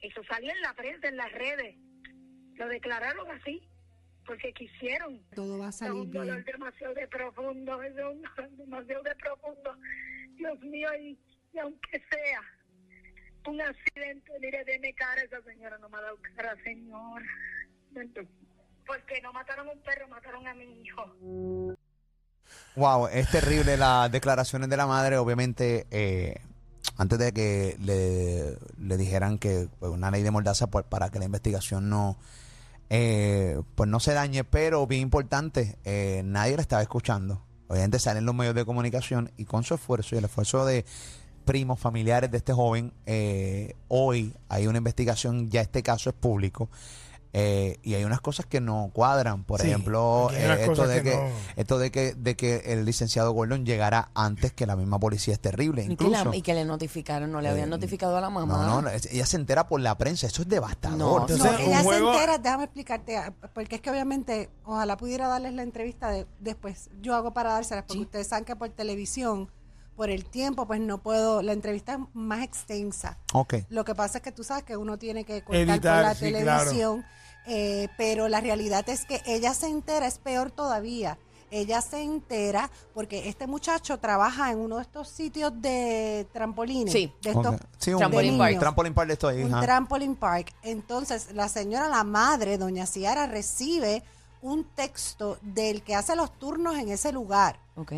Eso 0.00 0.22
salió 0.24 0.50
en 0.50 0.60
la 0.60 0.74
prensa, 0.74 1.08
en 1.08 1.16
las 1.16 1.32
redes. 1.32 1.76
Lo 2.56 2.68
declararon 2.68 3.30
así, 3.30 3.62
porque 4.26 4.52
quisieron. 4.52 5.22
Todo 5.34 5.58
va 5.58 5.66
a 5.66 5.68
Es 5.70 5.76
salir 5.76 5.94
un 5.94 6.10
dolor 6.12 6.42
bien. 6.42 6.44
demasiado 6.44 6.94
de 6.94 7.08
profundo, 7.08 7.82
es 7.82 7.90
un 7.92 8.22
dolor 8.22 8.50
demasiado 8.50 9.02
de 9.02 9.14
profundo. 9.16 9.76
Dios 10.36 10.60
mío, 10.60 10.88
y, 11.00 11.18
y 11.52 11.58
aunque 11.58 12.02
sea 12.10 12.42
un 13.46 13.60
accidente, 13.60 14.32
mire, 14.40 14.64
deme 14.64 14.92
cara, 14.94 15.22
esa 15.22 15.40
señora 15.42 15.78
no 15.78 15.88
me 15.88 15.96
ha 15.98 16.02
dado 16.02 16.18
cara, 16.36 16.54
señora. 16.62 17.24
Porque 18.86 19.20
no 19.22 19.32
mataron 19.32 19.68
a 19.68 19.72
un 19.72 19.82
perro, 19.82 20.08
mataron 20.08 20.46
a 20.46 20.54
mi 20.54 20.82
hijo. 20.82 21.76
Wow, 22.76 23.08
es 23.08 23.30
terrible 23.30 23.76
las 23.76 24.10
declaraciones 24.10 24.68
de 24.68 24.76
la 24.76 24.86
madre. 24.86 25.18
Obviamente, 25.18 25.86
eh, 25.90 26.40
antes 26.96 27.18
de 27.18 27.32
que 27.32 27.76
le, 27.80 28.96
dijeran 28.96 29.38
que 29.38 29.68
pues, 29.78 29.92
una 29.92 30.10
ley 30.10 30.22
de 30.22 30.30
mordaza 30.30 30.68
pues, 30.68 30.84
para 30.84 31.10
que 31.10 31.18
la 31.18 31.26
investigación 31.26 31.88
no 31.88 32.18
eh, 32.94 33.58
pues 33.74 33.88
no 33.88 34.00
se 34.00 34.12
dañe, 34.12 34.44
pero 34.44 34.86
bien 34.86 35.00
importante, 35.00 35.78
eh, 35.84 36.20
nadie 36.26 36.56
la 36.56 36.62
estaba 36.62 36.82
escuchando. 36.82 37.42
Obviamente 37.68 37.98
salen 37.98 38.26
los 38.26 38.34
medios 38.34 38.54
de 38.54 38.66
comunicación 38.66 39.32
y 39.38 39.46
con 39.46 39.64
su 39.64 39.72
esfuerzo 39.72 40.14
y 40.14 40.18
el 40.18 40.26
esfuerzo 40.26 40.66
de 40.66 40.84
primos, 41.46 41.80
familiares 41.80 42.30
de 42.30 42.36
este 42.36 42.52
joven, 42.52 42.92
eh, 43.06 43.76
hoy 43.88 44.34
hay 44.50 44.66
una 44.66 44.76
investigación, 44.76 45.50
ya 45.50 45.62
este 45.62 45.82
caso 45.82 46.10
es 46.10 46.16
público. 46.16 46.68
Eh, 47.34 47.78
y 47.82 47.94
hay 47.94 48.04
unas 48.04 48.20
cosas 48.20 48.44
que 48.46 48.60
no 48.60 48.90
cuadran, 48.92 49.44
por 49.44 49.60
Sí, 49.62 49.68
ejemplo, 49.68 50.28
eh, 50.32 50.66
esto 50.68 50.86
de 50.86 51.02
que 51.02 51.10
que, 51.10 51.16
no- 51.16 51.28
esto 51.56 51.78
de 51.78 51.90
que 51.90 52.12
de 52.14 52.36
que 52.36 52.56
el 52.66 52.84
licenciado 52.84 53.32
Gordon 53.32 53.64
llegara 53.64 54.10
antes 54.14 54.52
que 54.52 54.66
la 54.66 54.76
misma 54.76 54.98
policía 54.98 55.32
es 55.32 55.40
terrible, 55.40 55.82
Y 55.84 55.96
que, 55.96 56.04
la- 56.08 56.18
incluso. 56.20 56.34
y 56.36 56.42
que 56.42 56.52
le 56.54 56.64
notificaron, 56.66 57.32
no 57.32 57.40
le 57.40 57.48
habían 57.48 57.68
Eh, 57.68 57.70
notificado 57.70 58.16
a 58.16 58.20
la 58.20 58.28
mamá. 58.28 58.66
No, 58.66 58.82
no, 58.82 58.90
ella 58.90 59.24
se 59.26 59.36
entera 59.36 59.66
por 59.66 59.80
la 59.80 59.96
prensa, 59.96 60.26
eso 60.26 60.42
es 60.42 60.48
devastador. 60.48 60.98
No, 60.98 61.20
Entonces, 61.22 61.60
ella 61.60 61.82
juego- 61.82 62.12
se 62.12 62.18
entera, 62.18 62.38
déjame 62.38 62.64
explicarte, 62.64 63.16
ah, 63.16 63.32
porque 63.54 63.76
es 63.76 63.80
que 63.80 63.90
obviamente, 63.90 64.50
ojalá 64.64 64.96
pudiera 64.98 65.26
darles 65.28 65.54
la 65.54 65.62
entrevista 65.62 66.10
de, 66.10 66.26
después, 66.40 66.90
yo 67.00 67.14
hago 67.14 67.32
para 67.32 67.52
dárselas, 67.54 67.84
porque 67.84 68.00
Sí. 68.00 68.04
ustedes 68.04 68.26
saben 68.28 68.44
que 68.44 68.56
por 68.56 68.68
televisión, 68.68 69.50
por 69.96 70.08
el 70.10 70.24
tiempo, 70.24 70.66
pues 70.66 70.80
no 70.80 70.98
puedo, 71.02 71.42
la 71.42 71.52
entrevista 71.52 71.92
es 71.94 71.98
más 72.14 72.42
extensa. 72.42 73.18
Lo 73.68 73.84
que 73.84 73.94
pasa 73.94 74.18
es 74.18 74.22
que 74.24 74.32
tú 74.32 74.42
sabes 74.42 74.64
que 74.64 74.76
uno 74.76 74.98
tiene 74.98 75.24
que 75.24 75.42
cortar 75.42 75.56
Editar, 75.68 75.94
por 75.96 76.02
la 76.08 76.14
sí, 76.14 76.20
televisión, 76.32 77.04
eh, 77.46 77.88
pero 77.96 78.28
la 78.28 78.40
realidad 78.40 78.88
es 78.88 79.04
que 79.04 79.20
ella 79.26 79.54
se 79.54 79.68
entera, 79.68 80.06
es 80.06 80.18
peor 80.18 80.50
todavía. 80.50 81.18
Ella 81.50 81.82
se 81.82 82.00
entera 82.00 82.70
porque 82.94 83.28
este 83.28 83.46
muchacho 83.46 83.98
trabaja 83.98 84.50
en 84.50 84.58
uno 84.58 84.76
de 84.76 84.82
estos 84.82 85.08
sitios 85.08 85.52
de 85.60 86.26
trampolines. 86.32 86.90
Sí. 86.92 87.12
De 87.20 87.30
estos 87.30 87.46
ok. 87.56 87.60
Sí, 87.76 87.92
un 87.92 87.98
Trampoline 87.98 88.38
park. 88.38 88.48
niños. 88.48 88.60
Trampoline 88.60 88.94
park 88.94 89.06
de 89.08 89.12
esto 89.12 89.28
ahí. 89.28 89.42
un 89.42 89.60
trampoline 89.60 90.14
park. 90.16 90.54
Entonces, 90.62 91.28
la 91.34 91.50
señora, 91.50 91.88
la 91.88 92.04
madre, 92.04 92.56
doña 92.56 92.86
Ciara, 92.86 93.26
recibe 93.26 94.02
un 94.40 94.64
texto 94.64 95.36
del 95.42 95.82
que 95.82 95.94
hace 95.94 96.16
los 96.16 96.36
turnos 96.38 96.76
en 96.78 96.88
ese 96.88 97.12
lugar, 97.12 97.60
Ok. 97.76 97.92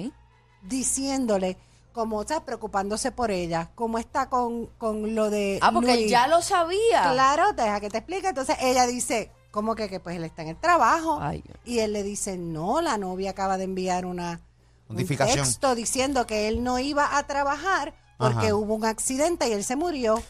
diciéndole, 0.63 1.57
como 1.95 2.23
está 2.23 2.45
preocupándose 2.45 3.13
por 3.13 3.31
ella, 3.31 3.71
cómo 3.77 3.99
está 3.99 4.29
con, 4.29 4.67
con 4.79 5.15
lo 5.15 5.31
de. 5.31 5.61
Ah, 5.63 5.71
porque 5.73 5.95
Luis. 5.95 6.11
ya 6.11 6.27
lo 6.27 6.43
sabía. 6.43 7.13
Claro, 7.13 7.53
deja 7.53 7.81
que 7.81 7.89
te 7.89 7.99
explique. 7.99 8.29
Entonces 8.29 8.57
ella 8.61 8.87
dice, 8.87 9.31
¿cómo 9.53 9.77
que, 9.77 9.89
que 9.89 10.01
pues 10.01 10.17
él 10.17 10.25
está 10.25 10.43
en 10.43 10.49
el 10.49 10.57
trabajo? 10.57 11.19
Ay. 11.23 11.45
Y 11.65 11.79
él 11.79 11.93
le 11.93 12.03
dice, 12.03 12.37
no, 12.37 12.81
la 12.81 12.99
novia 12.99 13.31
acaba 13.31 13.57
de 13.57 13.65
enviar 13.65 14.05
una 14.05 14.41
un 14.89 14.97
texto 14.97 15.75
diciendo 15.75 16.27
que 16.27 16.49
él 16.49 16.63
no 16.63 16.79
iba 16.79 17.17
a 17.17 17.27
trabajar 17.27 17.95
porque 18.19 18.47
Ajá. 18.49 18.55
hubo 18.55 18.75
un 18.75 18.85
accidente 18.85 19.49
y 19.49 19.53
él 19.53 19.65
se 19.65 19.77
murió. 19.77 20.23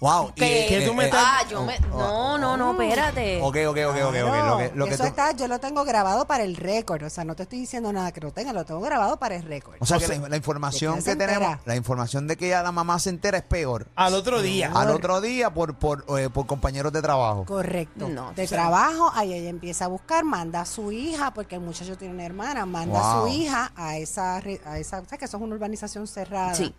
Wow. 0.00 0.30
y, 0.34 0.40
¿Qué? 0.40 0.66
¿Qué 0.68 0.86
tú 0.86 0.92
me 0.92 1.04
estás- 1.06 1.22
Ah, 1.24 1.44
yo 1.48 1.62
me... 1.64 1.78
No, 1.90 2.36
no, 2.36 2.56
no, 2.56 2.72
espérate. 2.72 3.40
Ok, 3.40 3.56
ok, 3.68 3.68
ok, 3.68 3.76
ok. 3.86 4.04
ok. 4.06 4.12
Claro, 4.12 4.48
Lo 4.50 4.58
que, 4.58 4.72
lo 4.74 4.84
que 4.86 4.94
eso 4.94 5.04
tú- 5.04 5.08
está, 5.08 5.32
yo 5.32 5.48
lo 5.48 5.60
tengo 5.60 5.84
grabado 5.84 6.26
para 6.26 6.44
el 6.44 6.56
récord. 6.56 7.02
O 7.04 7.10
sea, 7.10 7.24
no 7.24 7.34
te 7.34 7.44
estoy 7.44 7.60
diciendo 7.60 7.92
nada 7.92 8.12
que 8.12 8.20
lo 8.20 8.30
tenga, 8.32 8.52
lo 8.52 8.64
tengo 8.64 8.80
grabado 8.80 9.16
para 9.18 9.36
el 9.36 9.44
récord. 9.44 9.76
o 9.80 9.86
sea, 9.86 9.96
O 9.96 10.00
que 10.00 10.06
sea, 10.06 10.18
la, 10.18 10.28
la 10.28 10.36
información 10.36 10.94
¿de 10.94 10.98
qué 10.98 11.04
que 11.04 11.10
se 11.12 11.16
tenemos, 11.16 11.42
entera? 11.42 11.60
la 11.64 11.76
información 11.76 12.26
de 12.26 12.36
que 12.36 12.48
ya 12.48 12.62
la 12.62 12.72
mamá 12.72 12.98
se 12.98 13.10
entera 13.10 13.38
es 13.38 13.44
peor. 13.44 13.86
Al 13.94 14.14
otro 14.14 14.42
día. 14.42 14.70
Al 14.74 14.90
otro 14.90 15.20
día 15.20 15.54
por, 15.54 15.76
por, 15.78 16.04
eh, 16.18 16.28
por 16.28 16.46
compañeros 16.46 16.92
de 16.92 17.00
trabajo. 17.00 17.44
Correcto. 17.46 18.08
No, 18.08 18.32
de 18.32 18.44
o 18.44 18.46
sea- 18.48 18.58
trabajo, 18.58 19.10
ahí 19.14 19.32
ella 19.32 19.48
empieza 19.48 19.86
a 19.86 19.88
buscar, 19.88 20.24
manda 20.24 20.60
a 20.62 20.66
su 20.66 20.92
hija, 20.92 21.32
porque 21.32 21.54
el 21.54 21.60
muchacho 21.62 21.96
tiene 21.96 22.12
una 22.14 22.26
hermana, 22.26 22.66
manda 22.66 22.98
a 23.00 23.16
Wow. 23.20 23.28
su 23.28 23.34
hija 23.34 23.72
a 23.76 23.96
esa, 23.96 24.40
re- 24.40 24.60
a 24.66 24.78
esa, 24.78 24.98
o 25.00 25.04
sea, 25.08 25.16
que 25.18 25.24
eso 25.24 25.36
es 25.38 25.42
una 25.42 25.54
urbanización 25.54 26.06
cerrada. 26.06 26.54
Sí. 26.54 26.74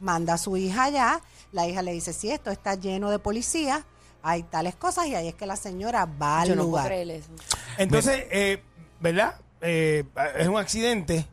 Manda 0.00 0.34
a 0.34 0.38
su 0.38 0.56
hija 0.56 0.84
allá, 0.84 1.20
la 1.52 1.66
hija 1.68 1.82
le 1.82 1.92
dice, 1.92 2.12
sí, 2.12 2.30
esto 2.30 2.50
está 2.50 2.74
lleno 2.74 3.10
de 3.10 3.18
policías, 3.18 3.82
hay 4.22 4.42
tales 4.42 4.74
cosas, 4.76 5.06
y 5.06 5.14
ahí 5.14 5.28
es 5.28 5.34
que 5.34 5.46
la 5.46 5.56
señora 5.56 6.06
va 6.06 6.42
al 6.42 6.48
Yo 6.48 6.54
no 6.56 6.62
puedo 6.62 6.70
lugar. 6.70 6.86
creer 6.86 7.10
eso. 7.10 7.30
Entonces, 7.78 8.24
eh, 8.30 8.62
¿verdad? 9.00 9.34
Eh, 9.60 10.04
es 10.38 10.48
un 10.48 10.56
accidente 10.58 11.26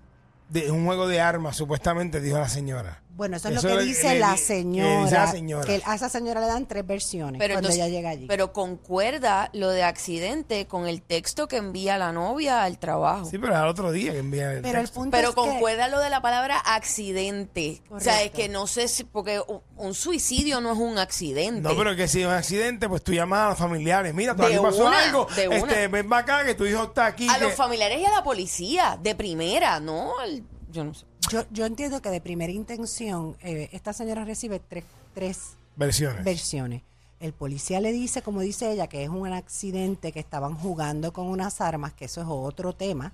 de 0.50 0.72
un 0.72 0.86
juego 0.86 1.08
de 1.08 1.20
armas, 1.22 1.56
supuestamente, 1.56 2.22
dijo 2.22 2.38
la 2.38 2.50
señora. 2.50 3.02
Bueno, 3.18 3.36
eso 3.38 3.50
es 3.50 3.58
Eso 3.58 3.68
lo 3.68 3.74
que 3.74 3.80
le- 3.82 3.86
dice 3.88 4.10
le- 4.14 4.20
la 4.20 4.28
le 4.28 4.34
dice 4.34 4.46
señora. 4.46 5.12
la 5.12 5.28
señora. 5.32 5.66
Que 5.66 5.82
a 5.84 5.96
esa 5.96 6.08
señora 6.08 6.40
le 6.40 6.46
dan 6.48 6.68
tres 6.68 6.86
versiones 6.86 7.40
Pero 7.40 7.56
cuando 7.56 7.70
entonces- 7.70 7.84
ella 7.88 7.88
llega 7.98 8.10
allí. 8.12 8.28
Pero 8.28 8.54
concuerda 8.54 9.50
lo 9.54 9.70
de 9.72 9.82
accidente 9.84 10.68
con 10.68 10.88
el 10.88 11.02
texto 11.02 11.48
que 11.48 11.58
envía 11.58 11.98
la 11.98 12.12
novia 12.12 12.64
al 12.64 12.78
trabajo. 12.78 13.26
Sí, 13.26 13.40
pero 13.40 13.56
al 13.58 13.68
otro 13.68 13.92
día 13.92 14.12
que 14.14 14.20
envían 14.20 14.52
el 14.52 14.62
Pero 14.62 14.78
el 14.78 14.84
texto. 14.86 15.00
punto 15.02 15.18
Pero 15.18 15.30
es 15.30 15.36
que- 15.36 15.42
concuerda 15.42 15.88
lo 15.88 16.00
de 16.00 16.10
la 16.12 16.22
palabra 16.22 16.60
accidente. 16.60 17.82
O 17.90 18.00
sea, 18.00 18.22
es 18.22 18.32
que 18.32 18.50
no 18.50 18.68
sé 18.68 18.88
si, 18.88 19.04
porque 19.04 19.42
un, 19.78 19.94
suicidio 19.94 20.62
no 20.62 20.74
es 20.74 20.78
un 20.78 20.98
accidente. 21.00 21.62
No, 21.62 21.76
pero 21.76 21.96
que 21.96 22.08
si 22.08 22.22
es 22.22 22.28
un 22.28 22.34
accidente, 22.34 22.88
pues 22.88 23.04
tú 23.04 23.14
llamas 23.14 23.40
a 23.40 23.50
los 23.50 23.58
familiares. 23.58 24.14
Mira, 24.14 24.34
aquí 24.34 24.58
pasó 24.62 24.86
una, 24.88 25.04
algo. 25.04 25.28
de 25.36 25.48
una. 25.48 25.58
Este, 25.58 25.88
ven 25.88 26.08
para 26.08 26.22
acá 26.22 26.46
que 26.46 26.54
tu 26.56 26.66
hijo 26.66 26.84
está 26.84 27.08
aquí. 27.08 27.28
a 27.30 27.36
que- 27.40 27.46
los 27.46 27.54
familiares 27.56 28.00
y 28.00 28.06
a 28.06 28.12
la 28.12 28.24
policía, 28.24 29.00
de 29.02 29.16
primera, 29.16 29.80
¿no? 29.80 30.12
El- 30.24 30.44
yo 30.72 30.84
no 30.84 30.94
sé. 30.94 31.06
Yo, 31.32 31.44
yo 31.52 31.66
entiendo 31.66 32.02
que 32.02 32.10
de 32.10 32.22
primera 32.22 32.52
intención, 32.52 33.36
eh, 33.42 33.70
esta 33.72 33.94
señora 33.94 34.26
recibe 34.26 34.60
tres, 34.60 34.84
tres 35.14 35.56
Versiones. 35.76 36.24
versiones. 36.24 36.82
El 37.20 37.34
policía 37.34 37.82
le 37.82 37.92
dice, 37.92 38.22
como 38.22 38.42
dice 38.42 38.72
ella, 38.72 38.88
que 38.88 39.04
es 39.04 39.10
un 39.10 39.28
accidente, 39.34 40.12
que 40.12 40.20
estaban 40.20 40.56
jugando 40.56 41.12
con 41.14 41.28
unas 41.28 41.62
armas, 41.62 41.94
que 41.94 42.06
eso 42.06 42.22
es 42.22 42.28
otro 42.30 42.74
tema, 42.74 43.14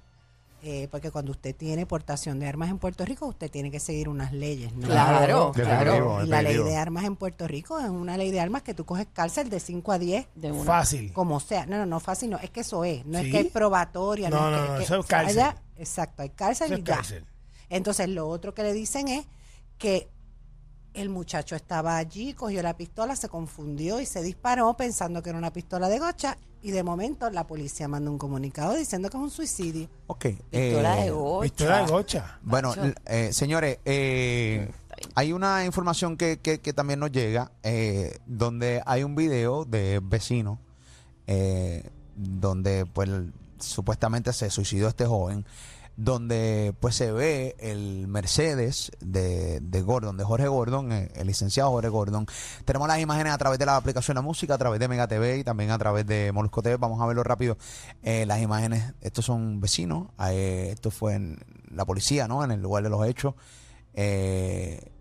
eh, 0.61 0.87
porque 0.91 1.11
cuando 1.11 1.31
usted 1.31 1.53
tiene 1.55 1.85
portación 1.85 2.39
de 2.39 2.47
armas 2.47 2.69
en 2.69 2.77
Puerto 2.79 3.03
Rico, 3.05 3.25
usted 3.25 3.49
tiene 3.51 3.69
que 3.71 3.79
seguir 3.81 4.07
unas 4.09 4.31
leyes, 4.33 4.73
¿no? 4.73 4.87
Claro, 4.87 5.51
Definitivo, 5.55 6.23
Y 6.23 6.27
la 6.27 6.41
ley 6.41 6.57
de 6.57 6.75
armas 6.77 7.03
en 7.05 7.15
Puerto 7.17 7.47
Rico 7.47 7.79
es 7.79 7.89
una 7.89 8.15
ley 8.17 8.31
de 8.31 8.39
armas 8.39 8.61
que 8.61 8.73
tú 8.73 8.85
coges 8.85 9.07
cárcel 9.11 9.49
de 9.49 9.59
5 9.59 9.91
a 9.91 9.99
10, 9.99 10.27
De 10.35 10.51
una. 10.51 10.63
Fácil. 10.65 11.11
como 11.13 11.39
sea. 11.41 11.65
No, 11.65 11.77
no, 11.77 11.85
no 11.85 11.99
fácil, 11.99 12.29
no, 12.29 12.37
es 12.39 12.49
que 12.49 12.61
eso 12.61 12.83
es, 12.85 13.05
no 13.05 13.19
¿Sí? 13.19 13.25
es 13.25 13.31
que 13.31 13.39
es 13.41 13.51
probatoria. 13.51 14.29
No, 14.29 14.49
no, 14.51 14.57
que- 14.63 14.67
no, 14.71 14.77
que- 14.77 14.83
eso 14.83 14.99
es 14.99 15.05
cárcel. 15.05 15.39
allá- 15.39 15.61
exacto, 15.77 16.21
hay 16.23 16.29
cárcel 16.29 16.65
Eso 16.67 16.75
y 16.75 16.79
es 16.79 16.83
ya. 16.85 16.95
Entonces, 17.75 18.07
lo 18.09 18.27
otro 18.27 18.53
que 18.53 18.63
le 18.63 18.71
dicen 18.73 19.07
es 19.07 19.25
que 19.77 20.09
el 20.93 21.09
muchacho 21.09 21.55
estaba 21.55 21.97
allí, 21.97 22.33
cogió 22.33 22.61
la 22.61 22.77
pistola, 22.77 23.15
se 23.15 23.27
confundió 23.27 23.99
y 23.99 24.05
se 24.05 24.21
disparó 24.21 24.75
pensando 24.77 25.23
que 25.23 25.29
era 25.31 25.39
una 25.39 25.51
pistola 25.51 25.89
de 25.89 25.97
gocha 25.97 26.37
y 26.61 26.69
de 26.71 26.83
momento 26.83 27.29
la 27.31 27.47
policía 27.47 27.87
manda 27.87 28.11
un 28.11 28.19
comunicado 28.19 28.75
diciendo 28.75 29.09
que 29.09 29.17
es 29.17 29.23
un 29.23 29.31
suicidio. 29.31 29.89
Ok. 30.07 30.25
Pistola 30.51 30.99
eh, 30.99 31.05
de 31.05 31.09
gocha. 31.11 31.41
Pistola 31.41 31.77
de 31.85 31.91
gocha. 31.91 32.39
Bueno, 32.43 32.73
eh, 33.07 33.33
señores, 33.33 33.79
eh, 33.85 34.71
hay 35.15 35.33
una 35.33 35.65
información 35.65 36.15
que, 36.15 36.37
que- 36.39 36.59
que 36.61 36.73
también 36.73 36.99
nos 36.99 37.11
llega, 37.11 37.51
eh, 37.63 38.19
donde 38.27 38.83
hay 38.85 39.03
un 39.03 39.15
video 39.15 39.65
de 39.65 39.99
vecinos, 40.01 40.59
eh, 41.25 41.89
donde 42.15 42.85
pues 42.85 43.09
supuestamente 43.59 44.31
se 44.31 44.49
suicidó 44.51 44.87
este 44.89 45.05
joven, 45.07 45.45
donde 45.95 46.73
pues 46.79 46.95
se 46.95 47.11
ve 47.11 47.55
el 47.59 48.07
Mercedes 48.07 48.91
de, 48.99 49.59
de 49.59 49.81
Gordon, 49.81 50.17
de 50.17 50.23
Jorge 50.23 50.47
Gordon, 50.47 50.91
eh, 50.91 51.11
el 51.15 51.27
licenciado 51.27 51.69
Jorge 51.69 51.89
Gordon. 51.89 52.25
Tenemos 52.65 52.87
las 52.87 52.99
imágenes 52.99 53.33
a 53.33 53.37
través 53.37 53.59
de 53.59 53.65
la 53.65 53.75
aplicación 53.75 54.15
de 54.15 54.21
música, 54.21 54.55
a 54.55 54.57
través 54.57 54.79
de 54.79 54.87
Mega 54.87 55.07
TV 55.07 55.37
y 55.37 55.43
también 55.43 55.71
a 55.71 55.77
través 55.77 56.05
de 56.07 56.31
Molusco 56.31 56.63
TV. 56.63 56.77
Vamos 56.77 56.99
a 57.01 57.05
verlo 57.05 57.23
rápido. 57.23 57.57
Eh, 58.01 58.25
las 58.25 58.41
imágenes, 58.41 58.93
estos 59.01 59.25
son 59.25 59.59
vecinos, 59.61 60.07
esto 60.19 60.89
fue 60.89 61.13
en 61.13 61.39
la 61.69 61.85
policía, 61.85 62.27
¿no? 62.27 62.43
En 62.43 62.51
el 62.51 62.61
lugar 62.61 62.83
de 62.83 62.89
los 62.89 63.05
hechos. 63.05 63.35
Eh, 63.93 64.91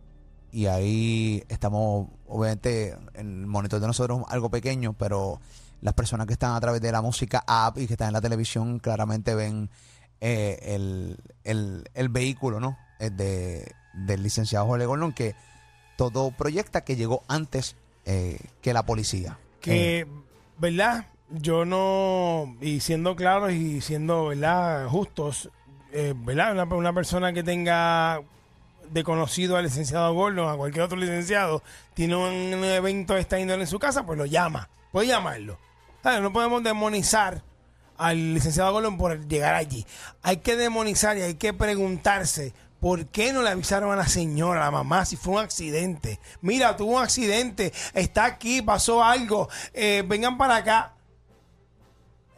y 0.50 0.66
ahí 0.66 1.42
estamos, 1.48 2.08
obviamente, 2.26 2.98
en 3.14 3.40
el 3.40 3.46
monitor 3.46 3.80
de 3.80 3.86
nosotros 3.86 4.22
algo 4.28 4.50
pequeño, 4.50 4.92
pero 4.92 5.40
las 5.80 5.94
personas 5.94 6.26
que 6.26 6.34
están 6.34 6.54
a 6.54 6.60
través 6.60 6.82
de 6.82 6.92
la 6.92 7.00
música 7.00 7.42
app 7.46 7.78
y 7.78 7.86
que 7.86 7.94
están 7.94 8.08
en 8.08 8.12
la 8.12 8.20
televisión 8.20 8.78
claramente 8.78 9.34
ven 9.34 9.70
eh, 10.22 10.58
el, 10.62 11.18
el- 11.44 11.84
el 11.94 12.08
vehículo, 12.08 12.60
¿no? 12.60 12.78
Eh, 13.00 13.10
de, 13.10 13.74
del 13.92 14.22
licenciado 14.22 14.64
Jorge 14.66 14.86
Gordon, 14.86 15.12
que 15.12 15.34
todo 15.96 16.30
proyecta 16.30 16.82
que 16.84 16.96
llegó 16.96 17.22
antes 17.28 17.76
eh, 18.06 18.38
que 18.62 18.72
la 18.72 18.84
policía. 18.86 19.38
Eh, 19.40 19.60
Que, 19.60 20.06
¿verdad? 20.58 21.06
Yo 21.30 21.64
no, 21.64 22.56
y 22.60 22.80
siendo 22.80 23.16
claros 23.16 23.52
y 23.52 23.80
siendo, 23.80 24.26
¿verdad? 24.28 24.86
Justos, 24.88 25.50
eh, 25.92 26.14
¿verdad? 26.16 26.52
Una, 26.52 26.64
una 26.64 26.92
persona 26.92 27.32
que 27.32 27.42
tenga 27.42 28.20
de 28.90 29.02
conocido 29.04 29.56
al 29.56 29.64
licenciado 29.64 30.12
Gordon, 30.14 30.48
a 30.48 30.56
cualquier 30.56 30.84
otro 30.84 30.98
licenciado, 30.98 31.62
tiene 31.94 32.14
un 32.16 32.62
evento 32.64 33.14
de 33.14 33.20
esta 33.20 33.40
índole 33.40 33.62
en 33.62 33.66
su 33.68 33.78
casa, 33.78 34.04
pues 34.04 34.18
lo 34.18 34.26
llama. 34.26 34.68
Puede 34.92 35.06
llamarlo. 35.08 35.58
No 36.04 36.32
podemos 36.32 36.62
demonizar 36.62 37.42
al 37.98 38.34
licenciado 38.34 38.72
Gordon 38.72 38.98
por 38.98 39.26
llegar 39.28 39.54
allí. 39.54 39.86
Hay 40.22 40.38
que 40.38 40.56
demonizar 40.56 41.16
y 41.18 41.22
hay 41.22 41.34
que 41.34 41.52
preguntarse 41.52 42.52
por 42.80 43.06
qué 43.06 43.32
no 43.32 43.42
le 43.42 43.50
avisaron 43.50 43.92
a 43.92 43.96
la 43.96 44.08
señora, 44.08 44.60
a 44.62 44.64
la 44.64 44.70
mamá, 44.72 45.04
si 45.04 45.16
fue 45.16 45.34
un 45.34 45.38
accidente. 45.40 46.18
Mira, 46.40 46.76
tuvo 46.76 46.96
un 46.96 47.02
accidente, 47.02 47.72
está 47.94 48.24
aquí, 48.24 48.60
pasó 48.60 49.04
algo, 49.04 49.48
eh, 49.72 50.02
vengan 50.06 50.36
para 50.36 50.56
acá. 50.56 50.94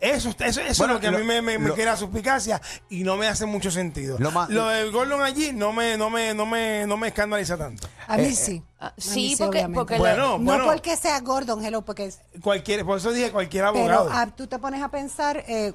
Eso, 0.01 0.29
eso, 0.39 0.61
eso 0.61 0.83
Bueno, 0.83 0.97
es 0.97 0.97
lo 0.97 1.01
que 1.01 1.07
a 1.07 1.19
mí 1.19 1.25
me, 1.25 1.41
me, 1.41 1.59
me 1.59 1.69
lo- 1.69 1.75
crea 1.75 1.97
suspicacia 1.97 2.61
y 2.91 3.05
no 3.05 3.17
me 3.17 3.27
hace 3.27 3.47
mucho 3.47 3.71
sentido. 3.71 4.19
Lo 4.19 4.31
más- 4.33 4.51
lo 4.51 4.67
del 4.69 4.91
Gordon 4.93 5.23
allí 5.23 5.53
no 5.55 5.73
me, 5.73 5.97
no 5.97 6.11
me, 6.11 6.35
no 6.35 6.45
me, 6.45 6.87
no 6.87 6.99
me 6.99 7.09
escandaliza 7.09 7.57
tanto. 7.57 7.89
A 8.07 8.19
mí 8.19 8.25
Eh, 8.25 8.33
sí. 8.35 8.63
Ah, 8.87 8.93
sí, 8.97 9.35
porque- 9.39 9.59
obviamente. 9.59 9.79
porque 9.79 9.99
Bueno, 9.99 10.39
no 10.39 10.45
bueno, 10.45 10.65
porque 10.67 10.97
sea 10.97 11.21
Gordon, 11.21 11.65
hello, 11.65 11.83
porque 11.83 12.07
es- 12.07 12.21
cualquier, 12.43 12.85
por 12.85 12.99
eso 12.99 13.13
dije 13.13 13.31
cualquier 13.33 13.65
pero 13.73 13.79
abogado. 13.95 14.11
ah, 14.13 14.27
tú 14.37 14.47
te 14.47 14.59
pones 14.59 14.83
a 14.83 14.89
pensar 14.89 15.45
eh, 15.47 15.73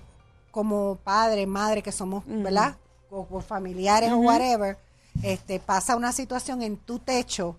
como 0.52 0.96
padre, 1.04 1.46
madre 1.46 1.82
que 1.84 1.92
somos, 1.92 2.24
¿verdad? 2.28 2.76
O, 3.12 3.28
o 3.30 3.42
familiares 3.42 4.12
o 4.12 4.18
whatever, 4.18 4.78
este 5.24 5.60
pasa 5.60 5.96
una 5.96 6.12
situación 6.12 6.62
en 6.62 6.78
tu 6.78 7.00
techo 7.00 7.58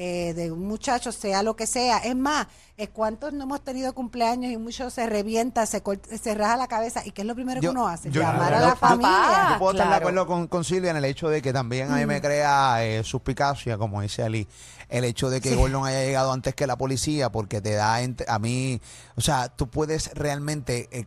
eh, 0.00 0.32
de 0.32 0.52
un 0.52 0.64
muchacho, 0.68 1.10
sea 1.10 1.42
lo 1.42 1.56
que 1.56 1.66
sea. 1.66 1.98
Es 1.98 2.14
más, 2.14 2.46
eh, 2.76 2.86
¿cuántos 2.86 3.32
no 3.32 3.42
hemos 3.42 3.64
tenido 3.64 3.92
cumpleaños 3.94 4.52
y 4.52 4.56
mucho 4.56 4.90
se 4.90 5.06
revienta, 5.06 5.66
se, 5.66 5.82
se 6.22 6.34
raja 6.34 6.56
la 6.56 6.68
cabeza? 6.68 7.02
¿Y 7.04 7.10
qué 7.10 7.22
es 7.22 7.26
lo 7.26 7.34
primero 7.34 7.60
Yo- 7.60 7.70
que 7.72 7.76
uno 7.76 7.88
hace? 7.88 8.08
yo- 8.12 8.20
Llamar 8.22 8.50
yo- 8.52 8.56
a 8.56 8.60
la 8.60 8.68
yo- 8.68 8.76
familia. 8.76 9.08
Papá. 9.10 9.48
Yo 9.54 9.58
puedo 9.58 9.72
estar 9.72 9.86
de 9.86 9.90
claro. 9.90 9.96
acuerdo 10.08 10.26
con, 10.28 10.46
con 10.46 10.62
Silvia 10.62 10.92
en 10.92 10.98
el 10.98 11.04
hecho 11.04 11.28
de 11.28 11.42
que 11.42 11.52
también 11.52 11.90
a 11.90 11.96
mí 11.96 12.06
me 12.06 12.20
crea 12.20 12.84
eh, 12.84 13.02
suspicacia, 13.02 13.76
como 13.76 14.00
dice 14.00 14.22
Ali, 14.22 14.46
el 14.88 15.02
hecho 15.04 15.28
de 15.30 15.40
que 15.40 15.56
Gordon 15.56 15.84
haya 15.84 16.04
llegado 16.04 16.32
antes 16.32 16.54
que 16.54 16.66
la 16.68 16.78
policía, 16.78 17.30
porque 17.32 17.60
te 17.60 17.74
da 17.74 17.98
a 18.28 18.38
mí, 18.38 18.80
o 19.16 19.20
sea, 19.20 19.48
tú 19.48 19.68
puedes 19.68 20.14
realmente. 20.14 20.88
eh, 20.92 21.06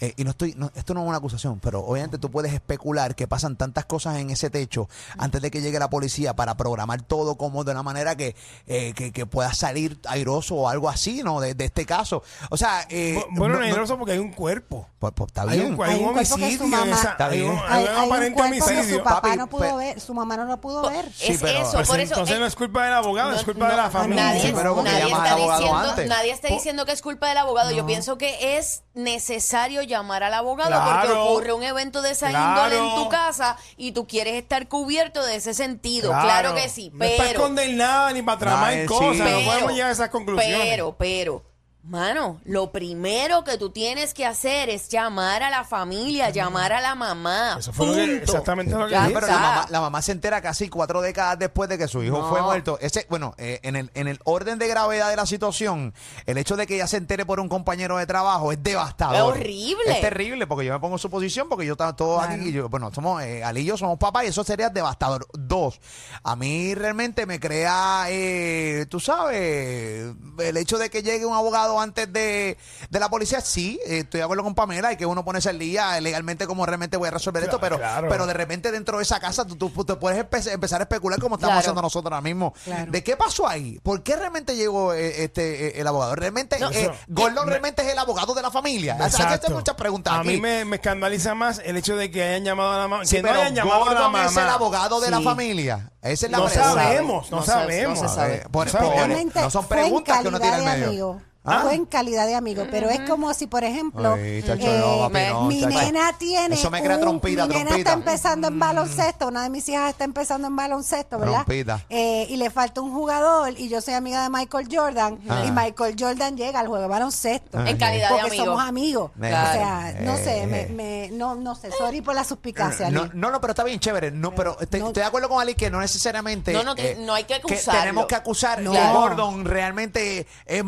eh, 0.00 0.14
y 0.16 0.24
no 0.24 0.30
estoy, 0.30 0.54
no, 0.56 0.70
esto 0.74 0.94
no 0.94 1.02
es 1.02 1.08
una 1.08 1.18
acusación, 1.18 1.60
pero 1.60 1.80
obviamente 1.84 2.18
tú 2.18 2.30
puedes 2.30 2.52
especular 2.52 3.14
que 3.14 3.26
pasan 3.28 3.56
tantas 3.56 3.84
cosas 3.84 4.16
en 4.18 4.30
ese 4.30 4.50
techo 4.50 4.88
antes 5.16 5.40
de 5.42 5.50
que 5.50 5.60
llegue 5.60 5.78
la 5.78 5.90
policía 5.90 6.34
para 6.36 6.56
programar 6.56 7.02
todo 7.02 7.36
como 7.36 7.64
de 7.64 7.72
una 7.72 7.82
manera 7.82 8.16
que, 8.16 8.34
eh, 8.66 8.92
que, 8.94 9.12
que 9.12 9.26
pueda 9.26 9.52
salir 9.54 9.98
airoso 10.08 10.54
o 10.54 10.68
algo 10.68 10.88
así, 10.88 11.22
¿no? 11.22 11.40
De, 11.40 11.54
de 11.54 11.64
este 11.66 11.84
caso. 11.86 12.22
O 12.50 12.56
sea, 12.56 12.86
eh, 12.88 13.16
Bu- 13.16 13.38
bueno, 13.38 13.54
no- 13.60 13.66
no, 13.68 13.76
no- 13.76 13.82
es 13.84 13.90
porque 13.92 14.12
hay 14.12 14.18
un 14.18 14.32
cuerpo. 14.32 14.86
pues, 14.98 15.12
pues, 15.16 15.28
está 15.28 15.42
Hay 15.42 15.60
bien. 15.60 15.74
un, 15.74 15.82
hay 15.84 16.00
un 16.02 16.08
homicidio. 16.10 16.66
Está 16.94 17.26
hay 17.26 17.40
un, 17.42 17.50
bien. 17.52 17.62
hay 17.68 17.84
un 17.84 17.90
aparente 17.90 18.42
homicidio. 18.42 18.98
su 18.98 19.02
papá 19.04 19.20
Papi, 19.22 19.36
no 19.36 19.46
pudo 19.48 19.76
ver, 19.76 20.00
su 20.00 20.14
mamá 20.14 20.36
no 20.36 20.44
lo 20.44 20.60
pudo 20.60 20.82
Po- 20.82 20.90
ver. 20.90 21.10
Sí, 21.12 21.32
es 21.32 21.40
pero- 21.40 21.60
eso, 21.62 21.72
Pues 21.72 21.88
por 21.88 22.00
eso. 22.00 22.14
entonces 22.14 22.36
eh, 22.36 22.40
no 22.40 22.46
es 22.46 22.54
culpa 22.56 22.84
del 22.84 22.94
abogado, 22.94 23.32
es 23.32 23.38
no- 23.38 23.44
culpa 23.44 23.70
de 23.70 23.76
la 23.76 23.90
familia. 23.90 24.24
Nadie, 24.24 24.42
Sí, 24.42 24.52
pero 24.54 24.74
porque 24.74 24.90
nadie 24.90 25.08
llamas 25.08 25.28
está 25.30 25.36
diciendo, 25.36 26.14
nadie 26.14 26.30
está 26.32 26.48
diciendo 26.48 26.84
que 26.86 26.92
es 26.92 27.02
culpa 27.02 27.28
del 27.28 27.38
abogado. 27.38 27.70
Yo 27.72 27.86
pienso 27.86 28.18
que 28.18 28.58
es 28.58 28.82
necesario 28.94 29.82
llamar 29.88 30.22
al 30.22 30.34
abogado 30.34 30.70
Claro. 30.70 31.00
porque 31.00 31.12
ocurre 31.18 31.52
un 31.54 31.62
evento 31.64 32.02
de 32.02 32.10
esa 32.12 32.28
Claro. 32.28 32.48
índole 32.76 32.76
en 32.88 32.94
tu 33.02 33.08
casa 33.08 33.56
y 33.76 33.92
tú 33.92 34.06
quieres 34.06 34.34
estar 34.34 34.68
cubierto 34.68 35.24
de 35.24 35.36
ese 35.36 35.54
sentido. 35.54 36.10
Claro, 36.10 36.54
que 36.54 36.68
sí, 36.68 36.90
No 36.94 37.04
estás 37.04 37.26
pero 37.28 37.40
condenada 37.42 38.12
ni 38.12 38.22
para 38.22 38.38
tramar 38.38 38.74
sí. 38.74 38.86
cosas. 38.86 39.16
no 39.18 39.24
pero, 39.24 39.40
podemos 39.44 39.72
llegar 39.72 39.88
a 39.88 39.92
esas 39.92 40.08
conclusiones. 40.10 40.60
Pero, 40.62 40.94
pero, 40.96 41.42
mano, 41.88 42.40
lo 42.44 42.70
primero 42.70 43.44
que 43.44 43.56
tú 43.58 43.70
tienes 43.70 44.12
que 44.14 44.26
hacer 44.26 44.68
es 44.68 44.88
llamar 44.88 45.42
a 45.42 45.50
la 45.50 45.64
familia, 45.64 46.30
llamar 46.30 46.72
a 46.72 46.80
la 46.80 46.94
mamá. 46.94 47.56
Eso 47.58 47.72
fue 47.72 47.86
lo 47.86 47.94
que- 47.94 48.06
punto. 48.06 48.22
exactamente 48.24 48.74
lo 48.76 48.86
que 48.86 48.92
Ya 48.92 49.00
Sí, 49.02 49.08
dije. 49.08 49.14
pero 49.14 49.26
la 49.26 49.32
está. 49.34 49.48
mamá, 49.48 49.66
la 49.70 49.80
mamá 49.80 50.02
se 50.02 50.12
entera 50.12 50.40
casi 50.42 50.68
cuatro 50.68 51.00
décadas 51.00 51.38
después 51.38 51.68
de 51.68 51.78
que 51.78 51.88
su 51.88 52.02
hijo 52.02 52.18
No. 52.18 52.28
fue 52.28 52.42
muerto. 52.42 52.78
Ese, 52.80 53.06
bueno, 53.08 53.34
eh, 53.38 53.60
en, 53.62 53.76
el, 53.76 53.90
en 53.94 54.06
el 54.08 54.20
orden 54.24 54.58
de 54.58 54.68
gravedad 54.68 55.08
de 55.10 55.16
la 55.16 55.26
situación, 55.26 55.94
el 56.26 56.38
hecho 56.38 56.56
de 56.56 56.66
que 56.66 56.74
ella 56.74 56.86
se 56.86 56.98
entere 56.98 57.24
por 57.24 57.40
un 57.40 57.48
compañero 57.48 57.96
de 57.96 58.06
trabajo 58.06 58.52
es 58.52 58.62
devastador. 58.62 59.16
Es 59.16 59.22
horrible. 59.22 59.92
Es 59.92 60.00
terrible, 60.00 60.46
porque 60.46 60.66
yo 60.66 60.72
me 60.72 60.80
pongo 60.80 60.96
en 60.96 60.98
su 61.00 61.10
posición, 61.10 61.48
porque 61.48 61.64
yo 61.66 61.72
estaba 61.72 61.96
todos 61.96 62.18
Claro. 62.24 62.34
aquí, 62.40 62.50
y 62.50 62.52
yo, 62.52 62.68
bueno, 62.68 62.90
somos, 62.94 63.22
eh, 63.22 63.42
Ali 63.42 63.62
y 63.62 63.64
yo 63.64 63.76
somos 63.76 63.98
papás, 63.98 64.24
y 64.24 64.26
eso 64.28 64.44
sería 64.44 64.68
devastador. 64.68 65.26
Dos, 65.32 65.80
a 66.22 66.36
mí 66.36 66.74
realmente 66.74 67.24
me 67.26 67.40
crea, 67.40 68.04
eh, 68.08 68.86
tú 68.88 69.00
sabes, 69.00 70.12
el 70.38 70.56
hecho 70.56 70.78
de 70.78 70.90
que 70.90 71.02
llegue 71.02 71.24
un 71.24 71.34
abogado 71.34 71.77
antes 71.80 72.12
de, 72.12 72.56
de 72.90 73.00
la 73.00 73.08
policía, 73.08 73.40
sí, 73.40 73.78
eh, 73.86 73.98
estoy 74.00 74.18
de 74.18 74.24
acuerdo 74.24 74.44
con 74.44 74.54
Pamela, 74.54 74.92
y 74.92 74.96
que 74.96 75.06
uno 75.06 75.24
ponerse 75.24 75.48
al 75.50 75.58
día 75.58 75.96
eh, 75.98 76.00
legalmente 76.00 76.46
cómo 76.46 76.64
realmente 76.66 76.96
voy 76.96 77.08
a 77.08 77.10
resolver 77.12 77.42
esto, 77.42 77.58
pero, 77.60 77.78
claro. 77.78 78.08
pero 78.08 78.26
de 78.26 78.34
repente 78.34 78.70
dentro 78.72 78.98
de 78.98 79.02
esa 79.04 79.20
casa 79.20 79.44
tú, 79.46 79.56
tú 79.56 79.84
te 79.84 79.94
puedes 79.96 80.18
empe- 80.24 80.52
empezar 80.52 80.80
a 80.80 80.84
especular 80.84 81.18
como 81.20 81.36
estamos 81.36 81.48
Claro. 81.54 81.60
haciendo 81.60 81.82
nosotros 81.82 82.12
ahora 82.12 82.20
mismo. 82.22 82.52
Claro. 82.64 82.90
¿De 82.90 83.02
qué 83.04 83.16
pasó 83.16 83.46
ahí? 83.48 83.78
¿Por 83.82 84.02
qué 84.02 84.16
realmente 84.16 84.56
llegó 84.56 84.92
eh, 84.92 85.24
este 85.24 85.68
eh, 85.68 85.80
el 85.80 85.86
abogado? 85.86 86.14
¿Realmente 86.14 86.58
No, 86.58 86.70
eh, 86.70 86.82
eso- 86.82 86.94
Gordon 87.08 87.44
me- 87.46 87.50
realmente 87.52 87.82
es 87.82 87.88
el 87.92 87.98
abogado 87.98 88.34
de 88.34 88.42
la 88.42 88.50
familia? 88.50 88.92
Hay 88.94 88.98
que 88.98 89.04
hacer 89.06 89.20
Exacto. 89.26 89.50
muchas 89.52 89.74
preguntas 89.76 90.12
A 90.14 90.20
aquí. 90.20 90.28
mí 90.28 90.40
me, 90.40 90.64
me 90.64 90.76
escandaliza 90.76 91.34
más 91.34 91.60
el 91.64 91.76
hecho 91.76 91.96
de 91.96 92.10
que 92.10 92.22
hayan 92.22 92.44
llamado 92.44 92.72
a 92.72 92.76
la 92.78 92.88
mamá. 92.88 93.04
Sí, 93.04 93.16
que 93.16 93.22
no 93.22 93.30
hayan 93.30 93.54
llamado 93.54 93.82
a 93.82 93.84
la 93.86 93.90
Gordon 93.92 94.12
mamá. 94.12 94.26
es 94.26 94.36
el 94.36 94.48
abogado 94.48 95.00
de 95.00 95.10
la 95.10 95.20
familia. 95.20 95.90
Esa 96.02 96.26
es 96.26 96.32
la 96.32 96.38
No 96.38 96.48
sabemos, 96.48 97.30
no, 97.30 97.42
sabemos. 97.42 98.00
no 98.02 98.08
se 98.08 98.14
sabe. 98.14 98.34
Eh, 98.36 98.42
por- 98.50 98.66
No 98.66 98.72
sabemos. 98.72 98.94
por- 99.32 99.42
no 99.42 99.50
son 99.50 99.66
preguntas 99.66 100.22
que 100.22 100.28
uno 100.28 100.40
tiene 100.40 100.56
en 100.58 100.64
de 100.64 100.70
medio. 100.70 100.86
amigo. 100.86 101.22
¿Ah? 101.44 101.66
En 101.72 101.86
calidad 101.86 102.26
de 102.26 102.34
amigo, 102.34 102.66
pero 102.70 102.90
es 102.90 103.00
como 103.08 103.32
si, 103.32 103.46
por 103.46 103.64
ejemplo, 103.64 104.14
Ay, 104.14 104.42
chacho, 104.42 104.66
eh, 104.66 104.78
no, 104.80 104.98
papi, 105.08 105.24
no, 105.30 105.44
mi 105.44 105.60
chacho. 105.62 105.78
nena 105.78 106.12
tiene, 106.18 106.54
Eso 106.56 106.70
me 106.70 106.82
crea 106.82 106.96
un- 106.96 107.00
trompita, 107.00 107.46
mi 107.46 107.54
nena 107.54 107.66
trompita. 107.70 107.90
está 107.90 107.92
empezando 107.94 108.48
en 108.48 108.58
baloncesto, 108.58 109.28
una 109.28 109.44
de 109.44 109.48
mis 109.50 109.66
hijas 109.70 109.88
está 109.90 110.04
empezando 110.04 110.48
en 110.48 110.56
baloncesto, 110.56 111.18
¿verdad? 111.18 111.44
Trompita. 111.46 111.84
Eh, 111.88 112.26
y 112.28 112.36
le 112.36 112.50
falta 112.50 112.82
un 112.82 112.92
jugador 112.92 113.54
y 113.56 113.68
yo 113.70 113.80
soy 113.80 113.94
amiga 113.94 114.22
de 114.24 114.28
Michael 114.28 114.68
Jordan 114.70 115.18
Ah. 115.26 115.44
y 115.46 115.50
Michael 115.50 115.96
Jordan 115.98 116.36
llega 116.36 116.60
al 116.60 116.66
juego 116.66 116.82
de 116.82 116.88
baloncesto. 116.88 117.58
Ah. 117.58 117.70
En 117.70 117.78
calidad 117.78 118.08
de 118.10 118.14
porque 118.16 118.26
amigo. 118.30 118.44
somos 118.44 118.62
amigos. 118.64 119.10
Claro. 119.18 119.48
O 119.48 119.52
sea, 119.54 119.96
no 120.02 120.16
sé, 120.16 120.42
Eh. 120.42 120.46
me, 120.46 120.66
me- 120.66 121.10
no, 121.12 121.34
no 121.34 121.54
sé, 121.54 121.70
sorry 121.72 122.02
por 122.02 122.14
la 122.14 122.24
suspicacia. 122.24 122.90
No, 122.90 123.08
no, 123.14 123.30
no, 123.30 123.40
pero 123.40 123.52
está 123.52 123.64
bien 123.64 123.80
chévere. 123.80 124.10
No, 124.10 124.34
pero 124.34 124.58
estoy, 124.60 124.80
No. 124.80 124.88
estoy 124.88 125.00
de 125.02 125.06
acuerdo 125.06 125.30
con 125.30 125.40
Ali 125.40 125.54
que 125.54 125.70
no 125.70 125.80
necesariamente. 125.80 126.52
No, 126.52 126.62
no, 126.62 126.74
que- 126.74 126.96
no 126.96 127.14
hay 127.14 127.24
que 127.24 127.36
acusarlo. 127.36 127.80
tenemos 127.80 128.06
que 128.06 128.16
acusar 128.16 128.62
Gordon 128.62 129.46
realmente 129.46 130.26
eh, 130.44 130.62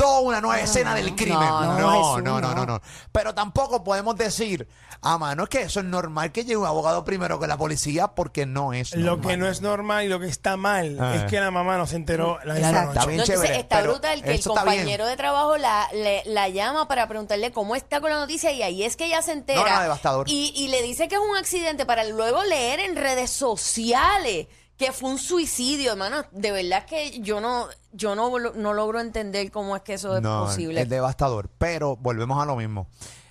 montó 0.00 0.20
una 0.20 0.40
nueva 0.40 0.60
escena 0.60 0.94
del 0.94 1.14
crimen. 1.14 1.38
No, 1.40 1.60
No, 1.62 1.78
no, 1.78 2.20
no, 2.20 2.40
no, 2.40 2.40
no, 2.40 2.54
no. 2.54 2.66
no, 2.66 2.82
Pero 3.12 3.34
tampoco 3.34 3.84
podemos 3.84 4.16
decir, 4.16 4.66
ah, 5.02 5.18
mano, 5.18 5.44
es 5.44 5.48
que 5.48 5.62
eso 5.62 5.80
es 5.80 5.86
normal 5.86 6.32
que 6.32 6.42
llegue 6.44 6.56
un 6.56 6.66
abogado 6.66 7.04
primero 7.04 7.38
que 7.38 7.46
la 7.46 7.56
policía 7.56 8.08
porque 8.08 8.46
no 8.46 8.72
es 8.72 8.94
Lo 8.94 9.12
normal. 9.16 9.26
que 9.30 9.36
no 9.36 9.48
es 9.48 9.60
normal 9.60 10.04
y 10.04 10.08
lo 10.08 10.20
que 10.20 10.26
está 10.28 10.56
mal 10.56 10.96
Ah. 11.00 11.14
es 11.16 11.24
que 11.24 11.40
la 11.40 11.50
mamá 11.50 11.76
no 11.76 11.86
se 11.86 11.96
enteró 11.96 12.38
la. 12.44 12.56
Está 12.58 13.06
bien 13.06 13.20
entonces 13.20 13.36
chévere, 13.36 13.60
está 13.60 13.82
brutal 13.82 14.22
que 14.22 14.34
el 14.34 14.42
compañero 14.42 15.06
de 15.06 15.16
trabajo 15.16 15.56
la, 15.56 15.88
le- 15.92 16.22
la 16.26 16.48
llama 16.48 16.88
para 16.88 17.06
preguntarle 17.08 17.52
cómo 17.52 17.76
está 17.76 18.00
con 18.00 18.10
la 18.10 18.16
noticia 18.18 18.52
y 18.52 18.62
ahí 18.62 18.82
es 18.82 18.96
que 18.96 19.06
ella 19.06 19.22
se 19.22 19.32
entera. 19.32 19.62
No, 19.62 19.76
no, 19.76 19.82
devastador. 19.82 20.26
Y, 20.28 20.52
y 20.56 20.68
le 20.68 20.82
dice 20.82 21.08
que 21.08 21.16
es 21.16 21.20
un 21.20 21.36
accidente 21.36 21.86
para 21.86 22.04
luego 22.04 22.42
leer 22.44 22.80
en 22.80 22.96
redes 22.96 23.30
sociales 23.30 24.46
que 24.80 24.92
fue 24.92 25.10
un 25.10 25.18
suicidio, 25.18 25.92
hermano. 25.92 26.24
De 26.32 26.52
verdad 26.52 26.86
que 26.86 27.20
yo 27.20 27.38
no, 27.38 27.66
yo 27.92 28.14
no, 28.14 28.30
no 28.38 28.72
logro 28.72 28.98
entender 28.98 29.50
cómo 29.50 29.76
es 29.76 29.82
que 29.82 29.92
eso 29.92 30.16
es 30.16 30.22
No, 30.22 30.46
posible. 30.46 30.80
Es 30.80 30.88
devastador. 30.88 31.50
Pero 31.58 31.96
volvemos 31.96 32.42
a 32.42 32.46
lo 32.46 32.56
mismo. 32.56 32.88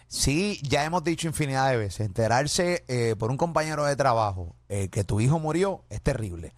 Sí, 0.08 0.60
ya 0.62 0.86
hemos 0.86 1.04
dicho 1.04 1.28
infinidad 1.28 1.72
de 1.72 1.78
veces, 1.78 2.02
enterarse 2.02 2.84
eh, 2.88 3.16
por 3.18 3.32
un 3.32 3.38
compañero 3.38 3.84
de 3.86 3.96
trabajo 3.96 4.56
eh, 4.70 4.90
que 4.90 5.04
tu 5.04 5.22
hijo 5.22 5.40
murió 5.40 5.86
es 5.90 6.04
terrible. 6.04 6.54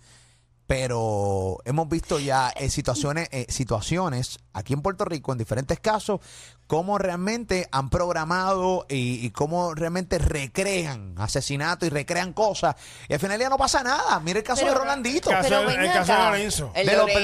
Pero 0.75 1.57
hemos 1.65 1.89
visto 1.89 2.17
ya 2.17 2.49
eh, 2.55 2.69
situaciones, 2.69 3.27
eh, 3.33 3.45
situaciones 3.49 4.39
aquí 4.53 4.71
en 4.71 4.81
Puerto 4.81 5.03
Rico, 5.03 5.33
en 5.33 5.37
diferentes 5.37 5.81
casos, 5.81 6.21
cómo 6.65 6.97
realmente 6.97 7.67
han 7.73 7.89
programado 7.89 8.85
y, 8.87 9.25
y 9.25 9.31
cómo 9.31 9.75
realmente 9.75 10.17
recrean 10.17 11.13
asesinatos 11.17 11.87
y 11.87 11.89
recrean 11.89 12.31
cosas. 12.31 12.75
Y 13.09 13.13
al 13.13 13.19
final 13.19 13.37
ya 13.37 13.49
no 13.49 13.57
pasa 13.57 13.83
nada. 13.83 14.17
Mira 14.21 14.39
el 14.39 14.45
caso 14.45 14.61
Pero- 14.61 14.73
de 14.73 14.79
Rolandito. 14.79 15.29
Caso 15.29 15.49
Pero 15.49 15.65
ven 15.67 15.81
el 15.81 15.91
caso 15.91 16.05
de 16.13 16.17
acá, 16.17 16.29
Lorenzo. 16.29 16.71
el 16.73 16.87
de 16.87 16.95
lo, 16.95 17.05
perdón, 17.05 17.13
de, 17.13 17.21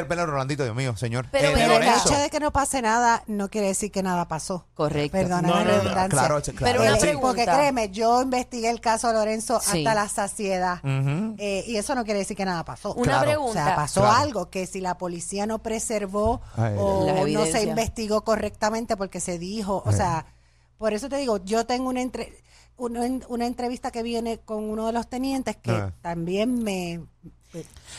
Lorenzo. 0.00 0.26
Rolandito, 0.26 0.64
Dios 0.64 0.74
mío, 0.76 0.96
señor. 0.96 1.26
Pero 1.30 1.46
Eh, 1.46 1.50
de 1.50 1.54
ven 1.54 1.64
el 1.64 1.70
acá. 1.70 1.84
Lorenzo. 1.86 2.08
hecho 2.08 2.18
de 2.22 2.30
que 2.30 2.40
no 2.40 2.52
pase 2.52 2.82
nada 2.82 3.22
no 3.28 3.48
quiere 3.50 3.68
decir 3.68 3.92
que 3.92 4.02
nada 4.02 4.26
pasó. 4.26 4.66
Correcto. 4.74 5.12
Perdona 5.16 5.42
No, 5.42 5.54
la 5.54 5.60
no, 5.60 5.64
no, 5.64 5.70
redundancia. 5.78 6.08
claro, 6.08 6.38
es- 6.38 6.44
claro. 6.50 6.58
Pero 6.78 6.82
una 6.90 6.98
pregunta. 7.00 7.26
Porque 7.28 7.44
créeme, 7.44 7.90
yo 7.90 8.20
investigué 8.22 8.68
el 8.70 8.80
caso 8.80 9.06
de 9.08 9.14
Lorenzo 9.14 9.60
Sí. 9.60 9.78
hasta 9.86 9.94
la 9.94 10.08
saciedad. 10.08 10.80
Eh, 11.38 11.62
y 11.68 11.76
eso 11.76 11.94
no 11.94 12.04
quiere 12.04 12.18
decir 12.18 12.36
que 12.36 12.44
nada 12.44 12.64
pasó. 12.64 12.79
Una 12.84 13.02
Claro. 13.04 13.20
O 13.20 13.24
pregunta. 13.24 13.64
sea, 13.64 13.76
pasó 13.76 14.00
Claro. 14.00 14.16
algo 14.16 14.50
que 14.50 14.66
si 14.66 14.80
la 14.80 14.96
policía 14.98 15.46
no 15.46 15.58
preservó 15.58 16.40
Ay, 16.56 16.74
o 16.78 17.04
no 17.28 17.46
se 17.46 17.62
investigó 17.64 18.22
correctamente 18.24 18.96
porque 18.96 19.20
se 19.20 19.38
dijo, 19.38 19.82
o 19.84 19.92
sea, 19.92 20.26
por 20.78 20.92
eso 20.94 21.08
te 21.08 21.16
digo, 21.16 21.38
yo 21.44 21.66
tengo 21.66 21.88
una, 21.90 22.00
entre- 22.00 22.42
una, 22.78 23.02
una 23.28 23.46
entrevista 23.46 23.90
que 23.90 24.02
viene 24.02 24.38
con 24.38 24.64
uno 24.64 24.86
de 24.86 24.92
los 24.92 25.08
tenientes 25.08 25.56
que 25.56 25.72
Ah. 25.72 25.92
también 26.00 26.62
me... 26.62 27.00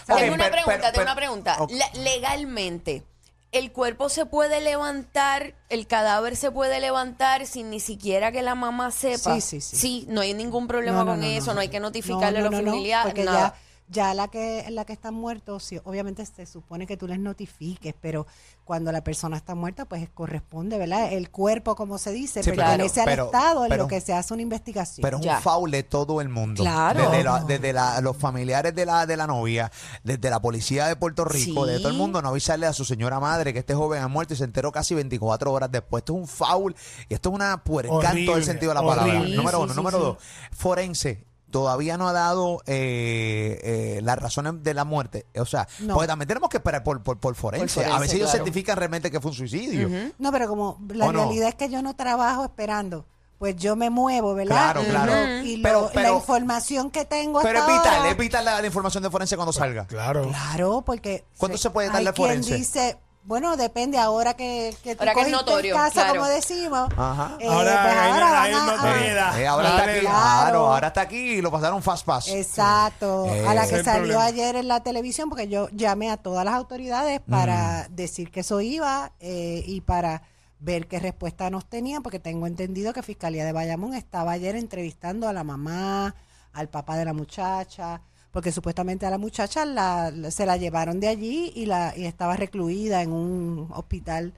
Tengo 0.08 0.34
una 0.34 0.50
pregunta, 0.50 0.52
pero- 0.52 0.72
tengo 0.72 0.92
pero- 0.94 1.04
una 1.04 1.16
pregunta. 1.16 1.58
La- 1.70 2.02
legalmente, 2.02 3.04
¿el 3.52 3.72
cuerpo 3.72 4.10
se 4.10 4.26
puede 4.26 4.62
levantar, 4.62 5.54
el 5.70 5.86
cadáver 5.88 6.36
se 6.38 6.52
puede 6.52 6.80
levantar 6.80 7.46
sin 7.46 7.70
ni 7.70 7.80
siquiera 7.80 8.32
que 8.32 8.42
la 8.42 8.56
mamá 8.56 8.92
sepa? 8.92 9.36
Sí, 9.40 9.42
sí, 9.42 9.62
sí. 9.62 10.06
no 10.10 10.22
hay 10.22 10.34
ningún 10.34 10.68
problema 10.68 11.00
No, 11.00 11.04
no, 11.06 11.12
con 11.12 11.20
no, 11.22 11.28
eso, 11.28 11.48
no, 11.48 11.56
no. 11.56 11.60
hay 11.62 11.68
que 11.70 11.80
notificarle 11.80 12.40
No, 12.40 12.48
a 12.48 12.52
los 12.52 12.62
familiares, 12.64 13.26
nada. 13.26 13.40
ya, 13.50 13.56
Ya 13.92 14.14
la 14.14 14.30
que 14.30 14.66
la 14.70 14.86
que 14.86 14.94
están 14.94 15.14
muertos, 15.14 15.66
sí, 15.66 15.80
obviamente 15.84 16.26
se 16.26 16.46
supone 16.46 16.88
que 16.88 16.96
tú 16.96 17.08
les 17.08 17.20
notifiques, 17.20 17.94
pero 18.00 18.26
cuando 18.64 18.90
la 18.94 19.04
persona 19.04 19.36
está 19.36 19.54
muerta, 19.54 19.84
pues 19.84 20.08
corresponde, 20.14 20.78
¿verdad? 20.78 21.12
El 21.12 21.30
cuerpo, 21.30 21.76
como 21.76 21.98
se 21.98 22.12
dice, 22.14 22.42
Sí, 22.42 22.52
pero- 22.52 22.64
pertenece 22.64 23.02
pero- 23.04 23.24
al 23.24 23.28
Estado 23.28 23.64
en 23.66 23.70
pero- 23.70 23.84
lo 23.84 23.90
que 23.90 24.00
se 24.00 24.14
hace 24.14 24.34
una 24.34 24.44
investigación. 24.44 25.02
Pero 25.02 25.18
es 25.18 25.24
Ya. 25.26 25.36
un 25.38 25.42
foul 25.44 25.72
de 25.72 25.84
todo 25.84 26.22
el 26.22 26.30
mundo. 26.30 26.64
Claro. 26.64 27.10
Desde, 27.10 27.24
la- 27.26 27.44
desde 27.44 27.74
la- 27.74 28.00
los 28.00 28.16
familiares 28.16 28.74
de 28.74 28.86
la, 28.86 29.06
de 29.06 29.18
la 29.18 29.28
novia, 29.28 29.70
desde 30.06 30.30
la 30.30 30.40
policía 30.42 30.88
de 30.88 30.96
Puerto 30.96 31.26
Rico, 31.26 31.66
Sí. 31.66 31.72
de 31.74 31.80
todo 31.80 31.90
el 31.90 31.98
mundo, 31.98 32.22
no 32.22 32.30
avisarle 32.30 32.68
a 32.68 32.74
su 32.74 32.86
señora 32.86 33.20
madre 33.20 33.52
que 33.52 33.60
este 33.60 33.74
joven 33.76 34.02
ha 34.02 34.08
muerto 34.08 34.34
y 34.34 34.38
se 34.38 34.46
enteró 34.46 34.72
casi 34.72 34.96
24 34.96 35.52
horas 35.52 35.70
después. 35.70 36.02
Esto 36.02 36.14
es 36.14 36.20
un 36.22 36.28
foul 36.30 36.76
y 37.10 37.14
esto 37.14 37.28
es 37.30 37.36
una 37.36 37.62
puerca 37.64 38.12
en 38.14 38.26
todo 38.26 38.38
el 38.38 38.46
sentido 38.46 38.70
de 38.70 38.76
la 38.76 38.88
palabra. 38.88 39.18
horrible. 39.20 39.36
Número 39.36 39.58
Sí, 39.58 39.64
uno. 39.66 39.74
sí, 39.74 39.78
número 39.78 39.98
sí. 39.98 40.04
dos. 40.06 40.18
Forense. 40.56 41.26
Todavía 41.52 41.98
no 41.98 42.08
ha 42.08 42.14
dado 42.14 42.62
eh, 42.66 43.60
eh, 43.64 44.00
las 44.04 44.18
razones 44.18 44.64
de 44.64 44.74
la 44.74 44.84
muerte. 44.86 45.26
O 45.38 45.46
sea, 45.46 45.68
No. 45.82 45.94
porque 45.96 46.08
también 46.08 46.28
tenemos 46.28 46.50
que 46.50 46.58
esperar 46.58 46.84
por, 46.84 47.04
por, 47.04 47.20
por 47.20 47.36
forense. 47.36 47.82
A 47.82 47.84
forense, 47.84 48.00
veces 48.02 48.16
ellos 48.16 48.30
claro. 48.32 48.46
certifican 48.46 48.78
realmente 48.78 49.12
que 49.12 49.20
fue 49.22 49.32
un 49.32 49.38
suicidio. 49.38 49.90
No, 50.18 50.32
pero 50.32 50.48
como 50.48 50.80
la 50.90 51.06
¿O 51.08 51.12
no? 51.12 51.20
realidad 51.26 51.50
es 51.50 51.56
que 51.56 51.70
yo 51.70 51.82
no 51.82 51.96
trabajo 51.96 52.44
esperando, 52.46 53.06
pues 53.38 53.56
yo 53.56 53.76
me 53.76 53.90
muevo, 53.90 54.34
¿verdad? 54.36 54.74
Claro, 54.74 54.82
Y 54.84 54.86
claro. 54.86 55.12
lo- 55.14 55.44
Y, 55.44 55.58
lo- 55.58 55.64
Pero- 55.64 55.92
la 55.94 56.12
información 56.14 56.92
que 56.92 57.06
tengo 57.06 57.42
Pero 57.42 57.58
es 57.60 57.62
hasta 57.66 57.74
vital, 57.78 57.96
ahora- 57.98 58.10
es 58.12 58.18
vital 58.18 58.46
la, 58.46 58.62
la 58.62 58.68
información 58.68 59.04
de 59.04 59.10
forense 59.10 59.36
cuando 59.36 59.52
salga. 59.54 59.86
Claro. 59.88 60.28
Claro, 60.30 60.84
porque... 60.86 61.26
¿Cuánto 61.38 61.58
se 61.58 61.70
puede 61.72 61.88
hay 61.88 61.94
darle 61.94 62.10
a 62.10 62.14
quien 62.14 62.28
forense? 62.28 62.56
dice, 62.56 62.98
bueno, 63.24 63.56
depende 63.56 63.98
ahora 63.98 64.34
que, 64.36 64.76
que 64.84 64.96
tú 64.96 65.02
Ahora 65.04 65.14
que 65.14 65.22
es 65.22 65.30
notorio, 65.30 65.76
claro. 65.76 66.14
como 66.14 66.26
decimos. 66.28 66.90
Ajá. 66.98 67.38
eh, 67.40 67.48
Ahora 67.48 67.82
pues 67.84 67.96
hay- 67.98 68.12
ahora 68.12 68.42
hay 68.42 68.54
van 68.54 68.70
a- 68.70 68.76
notoriedad. 68.76 69.40
Eh, 69.40 69.48
ahora 69.48 69.70
está 69.70 69.84
aquí, 69.84 70.00
claro, 70.02 70.66
ahora 70.68 70.88
está 70.88 71.02
aquí 71.02 71.18
y 71.18 71.42
lo 71.42 71.52
pasaron 71.52 71.82
fast 71.84 72.06
pass. 72.06 72.28
Exacto, 72.30 73.28
Eh, 73.28 73.48
a 73.48 73.54
la 73.54 73.64
Ese 73.64 73.70
que 73.76 73.80
es 73.82 73.88
el 73.88 73.94
salió 73.94 74.02
problema. 74.14 74.26
ayer 74.26 74.56
en 74.56 74.68
la 74.68 74.82
televisión, 74.82 75.30
porque 75.30 75.48
yo 75.48 75.70
llamé 75.72 76.10
a 76.10 76.18
todas 76.18 76.44
las 76.46 76.56
autoridades 76.56 77.20
para 77.22 77.88
decir 77.90 78.32
que 78.32 78.40
eso 78.42 78.60
iba 78.62 79.12
eh, 79.20 79.64
y 79.66 79.82
para 79.82 80.24
ver 80.60 80.88
qué 80.88 81.00
respuesta 81.00 81.50
nos 81.50 81.66
tenían, 81.68 82.04
porque 82.04 82.20
tengo 82.20 82.46
entendido 82.48 82.94
que 82.94 83.02
Fiscalía 83.04 83.46
de 83.46 83.52
Bayamón 83.52 83.94
estaba 83.96 84.32
ayer 84.34 84.56
entrevistando 84.56 85.28
a 85.28 85.34
la 85.34 85.44
mamá, 85.44 86.14
al 86.54 86.70
papá 86.70 86.98
de 86.98 87.06
la 87.06 87.14
muchacha, 87.14 88.02
porque 88.32 88.52
supuestamente 88.52 89.06
a 89.06 89.10
la 89.10 89.18
muchacha 89.18 89.66
la, 89.66 90.12
la- 90.12 90.32
se 90.32 90.46
la 90.46 90.58
llevaron 90.58 91.00
de 91.00 91.08
allí 91.10 91.52
y, 91.56 91.66
la, 91.66 91.94
y 91.96 92.06
estaba 92.06 92.36
recluida 92.38 93.02
en 93.02 93.12
un 93.12 93.68
hospital, 93.74 94.34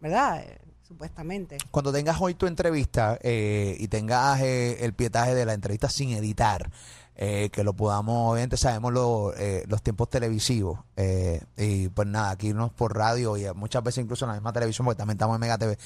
¿verdad? 0.00 0.40
Eh, 0.44 0.58
supuestamente. 0.86 1.58
Cuando 1.70 1.92
tengas 1.92 2.16
hoy 2.20 2.34
tu 2.34 2.46
entrevista 2.46 3.18
eh, 3.22 3.76
y 3.78 3.88
tengas 3.88 4.40
eh, 4.40 4.84
el 4.84 4.92
pietaje 4.94 5.34
de 5.34 5.44
la 5.46 5.54
entrevista 5.54 5.88
sin 5.88 6.10
editar, 6.10 6.70
eh, 7.18 7.48
que 7.50 7.64
lo 7.64 7.72
podamos, 7.72 8.32
obviamente 8.32 8.56
sabemos 8.58 8.92
lo- 8.92 9.34
eh, 9.36 9.64
los 9.68 9.82
tiempos 9.82 10.08
televisivos. 10.10 10.80
eh, 10.98 11.42
y 11.58 11.88
pues 11.88 12.08
nada, 12.08 12.30
aquí 12.30 12.48
irnos 12.48 12.72
por 12.72 12.96
radio 12.96 13.36
y 13.36 13.44
muchas 13.54 13.82
veces 13.82 14.02
incluso 14.04 14.24
en 14.24 14.28
la 14.30 14.34
misma 14.34 14.52
televisión, 14.54 14.84
porque 14.86 14.96
también 14.98 15.16
estamos 15.16 15.34
en 15.36 15.40
Mega 15.40 15.58
TV, 15.58 15.76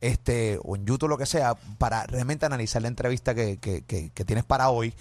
este, 0.00 0.58
o 0.62 0.76
en 0.76 0.84
YouTube, 0.84 1.08
lo 1.08 1.16
que 1.18 1.24
sea, 1.26 1.54
para 1.78 2.04
realmente 2.06 2.44
analizar 2.46 2.82
la 2.82 2.88
entrevista 2.88 3.34
que, 3.34 3.56
que, 3.58 3.82
que- 3.84 4.10
que 4.10 4.24
tienes 4.24 4.44
para 4.44 4.68
hoy 4.70 4.92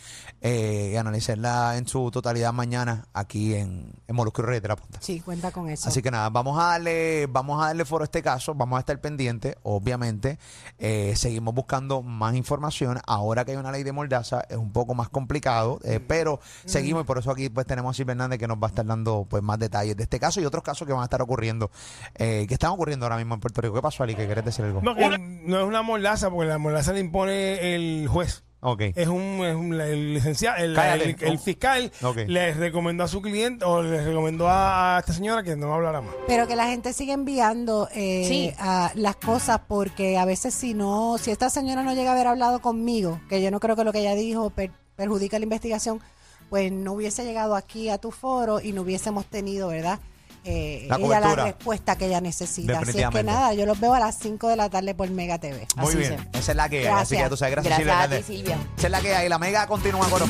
eh, 0.42 0.92
y 0.94 0.96
analizarla 0.96 1.78
en 1.78 1.88
su 1.88 2.10
totalidad 2.12 2.54
mañana 2.54 3.08
aquí 3.14 3.56
en, 3.56 3.92
en 4.08 4.16
Molusco 4.16 4.42
y 4.42 4.46
Reyes 4.46 4.62
de 4.64 4.68
la 4.70 4.76
Punta. 4.78 5.00
Sí, 5.02 5.20
cuenta 5.20 5.52
con 5.52 5.70
eso. 5.70 5.88
Así 5.90 6.02
que 6.02 6.12
nada, 6.12 6.30
vamos 6.30 6.58
a 6.60 6.68
darle, 6.68 7.28
vamos 7.28 7.62
a 7.62 7.68
darle 7.68 7.86
foro 7.86 8.04
a 8.04 8.06
este 8.06 8.22
caso, 8.24 8.54
vamos 8.56 8.78
a 8.78 8.80
estar 8.82 9.00
pendientes, 9.02 9.56
obviamente. 9.64 10.40
Eh, 10.80 11.14
seguimos 11.16 11.54
buscando 11.54 12.02
más 12.02 12.36
información. 12.36 13.00
Ahora 13.06 13.46
que 13.46 13.52
hay 13.52 13.58
una 13.58 13.72
ley 13.72 13.84
de 13.84 13.92
mordaza 13.92 14.42
es 14.50 14.58
un 14.58 14.72
poco 14.72 14.94
más 14.96 15.10
complicado, 15.10 15.77
eh, 15.84 16.00
pero 16.06 16.40
seguimos 16.66 17.04
y 17.04 17.06
por 17.06 17.18
eso 17.18 17.32
aquí 17.32 17.50
pues 17.50 17.66
tenemos 17.68 17.92
a 17.92 17.98
Silvia 17.98 18.12
Hernández 18.14 18.40
que 18.40 18.48
nos 18.48 18.58
va 18.58 18.68
a 18.68 18.70
estar 18.70 18.86
dando 18.86 19.26
pues 19.30 19.44
más 19.44 19.60
detalles 19.60 19.96
de 19.98 20.04
este 20.04 20.20
caso 20.20 20.42
y 20.42 20.46
otros 20.46 20.64
casos 20.64 20.88
que 20.88 20.94
van 20.94 21.02
a 21.02 21.06
estar 21.06 21.22
ocurriendo, 21.22 21.72
eh, 22.16 22.46
que 22.48 22.54
están 22.54 22.72
ocurriendo 22.72 23.06
ahora 23.06 23.18
mismo 23.18 23.34
en 23.36 23.40
Puerto 23.40 23.62
Rico. 23.62 23.74
¿Qué 23.76 23.82
pasó, 23.82 24.04
Ali? 24.04 24.16
¿Que 24.16 24.28
querés 24.28 24.46
decir 24.46 24.66
algo? 24.66 24.82
No, 24.82 24.96
que 24.96 25.18
no 25.18 25.60
es 25.60 25.66
una 25.68 25.82
mordaza, 25.82 26.30
porque 26.30 26.48
la 26.48 26.58
mordaza 26.58 26.94
le 26.94 27.00
impone 27.00 27.76
el 27.76 28.08
juez. 28.08 28.44
Ok. 28.60 28.82
Es 28.96 29.08
un, 29.08 29.46
es 29.46 29.56
un- 29.56 29.80
el 29.80 30.16
licenciado, 30.16 30.58
el, 30.58 30.76
el 31.22 31.38
fiscal 31.40 31.92
Ok. 32.02 32.18
le 32.26 32.56
recomendó 32.56 33.04
a 33.04 33.08
su 33.08 33.22
cliente 33.22 33.64
o 33.64 33.84
le 33.84 34.04
recomendó 34.04 34.48
a, 34.50 34.96
a 34.98 35.00
esta 35.00 35.14
señora 35.14 35.44
que 35.44 35.56
no 35.56 35.72
hablara 35.76 36.02
más. 36.02 36.10
Pero 36.28 36.48
que 36.48 36.56
la 36.56 36.66
gente 36.66 36.92
sigue 36.94 37.14
enviando 37.14 37.88
eh, 37.94 38.26
Sí. 38.28 38.54
a 38.58 38.92
las 38.96 39.16
cosas 39.18 39.62
porque 39.68 40.18
a 40.18 40.26
veces 40.26 40.56
si 40.56 40.74
no, 40.74 41.20
si 41.20 41.30
esta 41.30 41.52
señora 41.52 41.84
no 41.84 41.94
llega 41.94 42.10
a 42.10 42.14
haber 42.14 42.26
hablado 42.28 42.60
conmigo, 42.60 43.22
que 43.30 43.44
yo 43.44 43.52
no 43.52 43.60
creo 43.60 43.76
que 43.76 43.84
lo 43.84 43.94
que 43.94 44.00
ella 44.00 44.16
dijo 44.16 44.50
per- 44.50 44.72
perjudica 44.98 45.40
la 45.40 45.44
investigación, 45.44 46.02
pues 46.50 46.72
no 46.72 46.92
hubiese 46.94 47.24
llegado 47.24 47.56
aquí 47.56 47.88
a 47.90 47.98
tu 47.98 48.12
foro 48.12 48.60
y 48.60 48.74
no 48.74 48.82
hubiésemos 48.82 49.26
tenido, 49.28 49.70
¿verdad? 49.70 50.00
Eh, 50.44 50.86
La 50.90 50.96
ella 50.98 51.20
la 51.20 51.36
respuesta 51.36 51.98
que 51.98 52.06
ella 52.08 52.22
necesita. 52.22 52.80
Así 52.80 53.00
es 53.02 53.10
que 53.10 53.24
nada, 53.24 53.54
yo 53.54 53.66
los 53.66 53.80
veo 53.82 53.94
a 53.94 54.00
las 54.00 54.18
5 54.18 54.48
de 54.48 54.56
la 54.56 54.70
tarde 54.70 54.96
por 54.96 55.10
Mega 55.10 55.38
TV. 55.40 55.68
Muy 55.76 55.88
así 55.90 55.98
bien, 55.98 56.18
se- 56.32 56.40
esa 56.40 56.52
es 56.52 56.56
la 56.56 56.70
que 56.70 56.80
hay. 56.80 56.86
Así 56.88 57.16
que 57.16 57.22
ya 57.22 57.28
Gracias. 57.28 57.30
tú 57.30 57.38
sabes, 57.38 57.52
gracias, 57.52 57.80
Gracias 57.80 57.98
Silvia 58.06 58.18
a 58.18 58.22
ti. 58.22 58.24
Silvia. 58.58 58.58
Esa 58.78 58.88
es 58.88 58.92
la 58.92 59.02
que 59.02 59.16
hay. 59.16 59.30
La 59.30 59.40
mega 59.40 59.68
continúa 59.68 60.10
con 60.10 60.22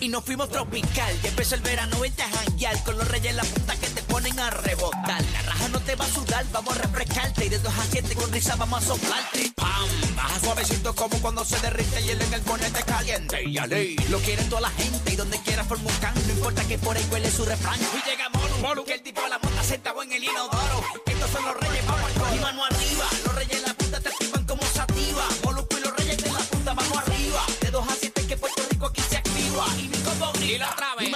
Y 0.00 0.08
nos 0.08 0.24
fuimos 0.24 0.48
tropical, 0.48 1.12
ya 1.22 1.28
empezó 1.28 1.56
el 1.56 1.60
verano, 1.60 1.98
vente 2.00 2.22
a 2.22 2.28
janguear 2.30 2.82
Con 2.84 2.96
los 2.96 3.06
reyes 3.08 3.30
en 3.32 3.36
la 3.36 3.42
punta 3.44 3.74
que 3.76 3.86
te 3.88 3.99
ponen 4.10 4.38
a 4.40 4.50
rebotar. 4.50 5.22
La 5.32 5.42
raja 5.42 5.68
no 5.68 5.80
te 5.80 5.94
va 5.94 6.04
a 6.04 6.08
sudar, 6.08 6.44
vamos 6.52 6.76
a 6.76 6.82
refrescarte. 6.82 7.46
Y 7.46 7.48
de 7.48 7.58
dos 7.58 7.72
a 7.72 7.84
siete 7.90 8.14
con 8.14 8.30
risa 8.32 8.56
vamos 8.56 8.82
a 8.82 8.86
soplarte. 8.86 9.52
Pam, 9.54 9.88
baja 10.16 10.40
suavecito 10.40 10.94
como 10.94 11.16
cuando 11.20 11.44
se 11.44 11.58
derrite 11.60 12.00
Y 12.02 12.10
él 12.10 12.20
en 12.20 12.34
el 12.34 12.40
bonete 12.42 12.82
caliente. 12.82 13.44
Y 13.48 13.56
ale, 13.56 13.96
lo 14.10 14.18
quiere 14.18 14.42
toda 14.44 14.62
la 14.62 14.70
gente 14.70 15.12
Y 15.12 15.16
donde 15.16 15.38
quiera 15.42 15.64
forma 15.64 15.88
un 15.88 15.96
can. 15.98 16.14
No 16.26 16.32
importa 16.32 16.64
que 16.64 16.78
por 16.78 16.96
ahí 16.96 17.06
huele 17.10 17.30
su 17.30 17.44
refrán. 17.44 17.78
Y 17.80 18.08
llega 18.08 18.28
Molu, 18.30 18.56
Molu 18.58 18.84
que 18.84 18.94
el 18.94 19.02
tipo 19.02 19.22
de 19.22 19.28
la 19.28 19.38
monta 19.38 19.62
sentado 19.62 20.02
en 20.02 20.12
el 20.12 20.24
inodoro. 20.24 20.84
Estos 21.06 21.30
son 21.30 21.44
los 21.44 21.56
reyes, 21.56 21.86
vamos 21.86 22.04
al 22.04 22.12
coro. 22.14 22.34
Y 22.34 22.38
mano 22.40 22.64
arriba, 22.64 23.06
los 23.24 23.34
reyes 23.34 23.56
en 23.56 23.62
la 23.62 23.74
punta 23.74 24.00
te 24.00 24.08
activan 24.08 24.44
como 24.44 24.62
sativa. 24.62 25.24
Molusco 25.44 25.78
y 25.78 25.80
los 25.80 25.96
reyes 25.96 26.16
de 26.16 26.32
la 26.32 26.38
punta, 26.38 26.74
vamos 26.74 26.98
arriba. 26.98 27.46
De 27.60 27.70
dos 27.70 27.88
a 27.88 27.94
siete 27.94 28.26
que 28.26 28.36
Puerto 28.36 28.62
Rico 28.70 28.86
aquí 28.86 29.02
se 29.08 29.16
activa. 29.16 29.66
Y 29.78 29.88
mi 29.88 29.98
combo 29.98 30.32
y 30.40 30.58
la 30.58 30.70
otra 30.70 30.94
vez 30.96 31.10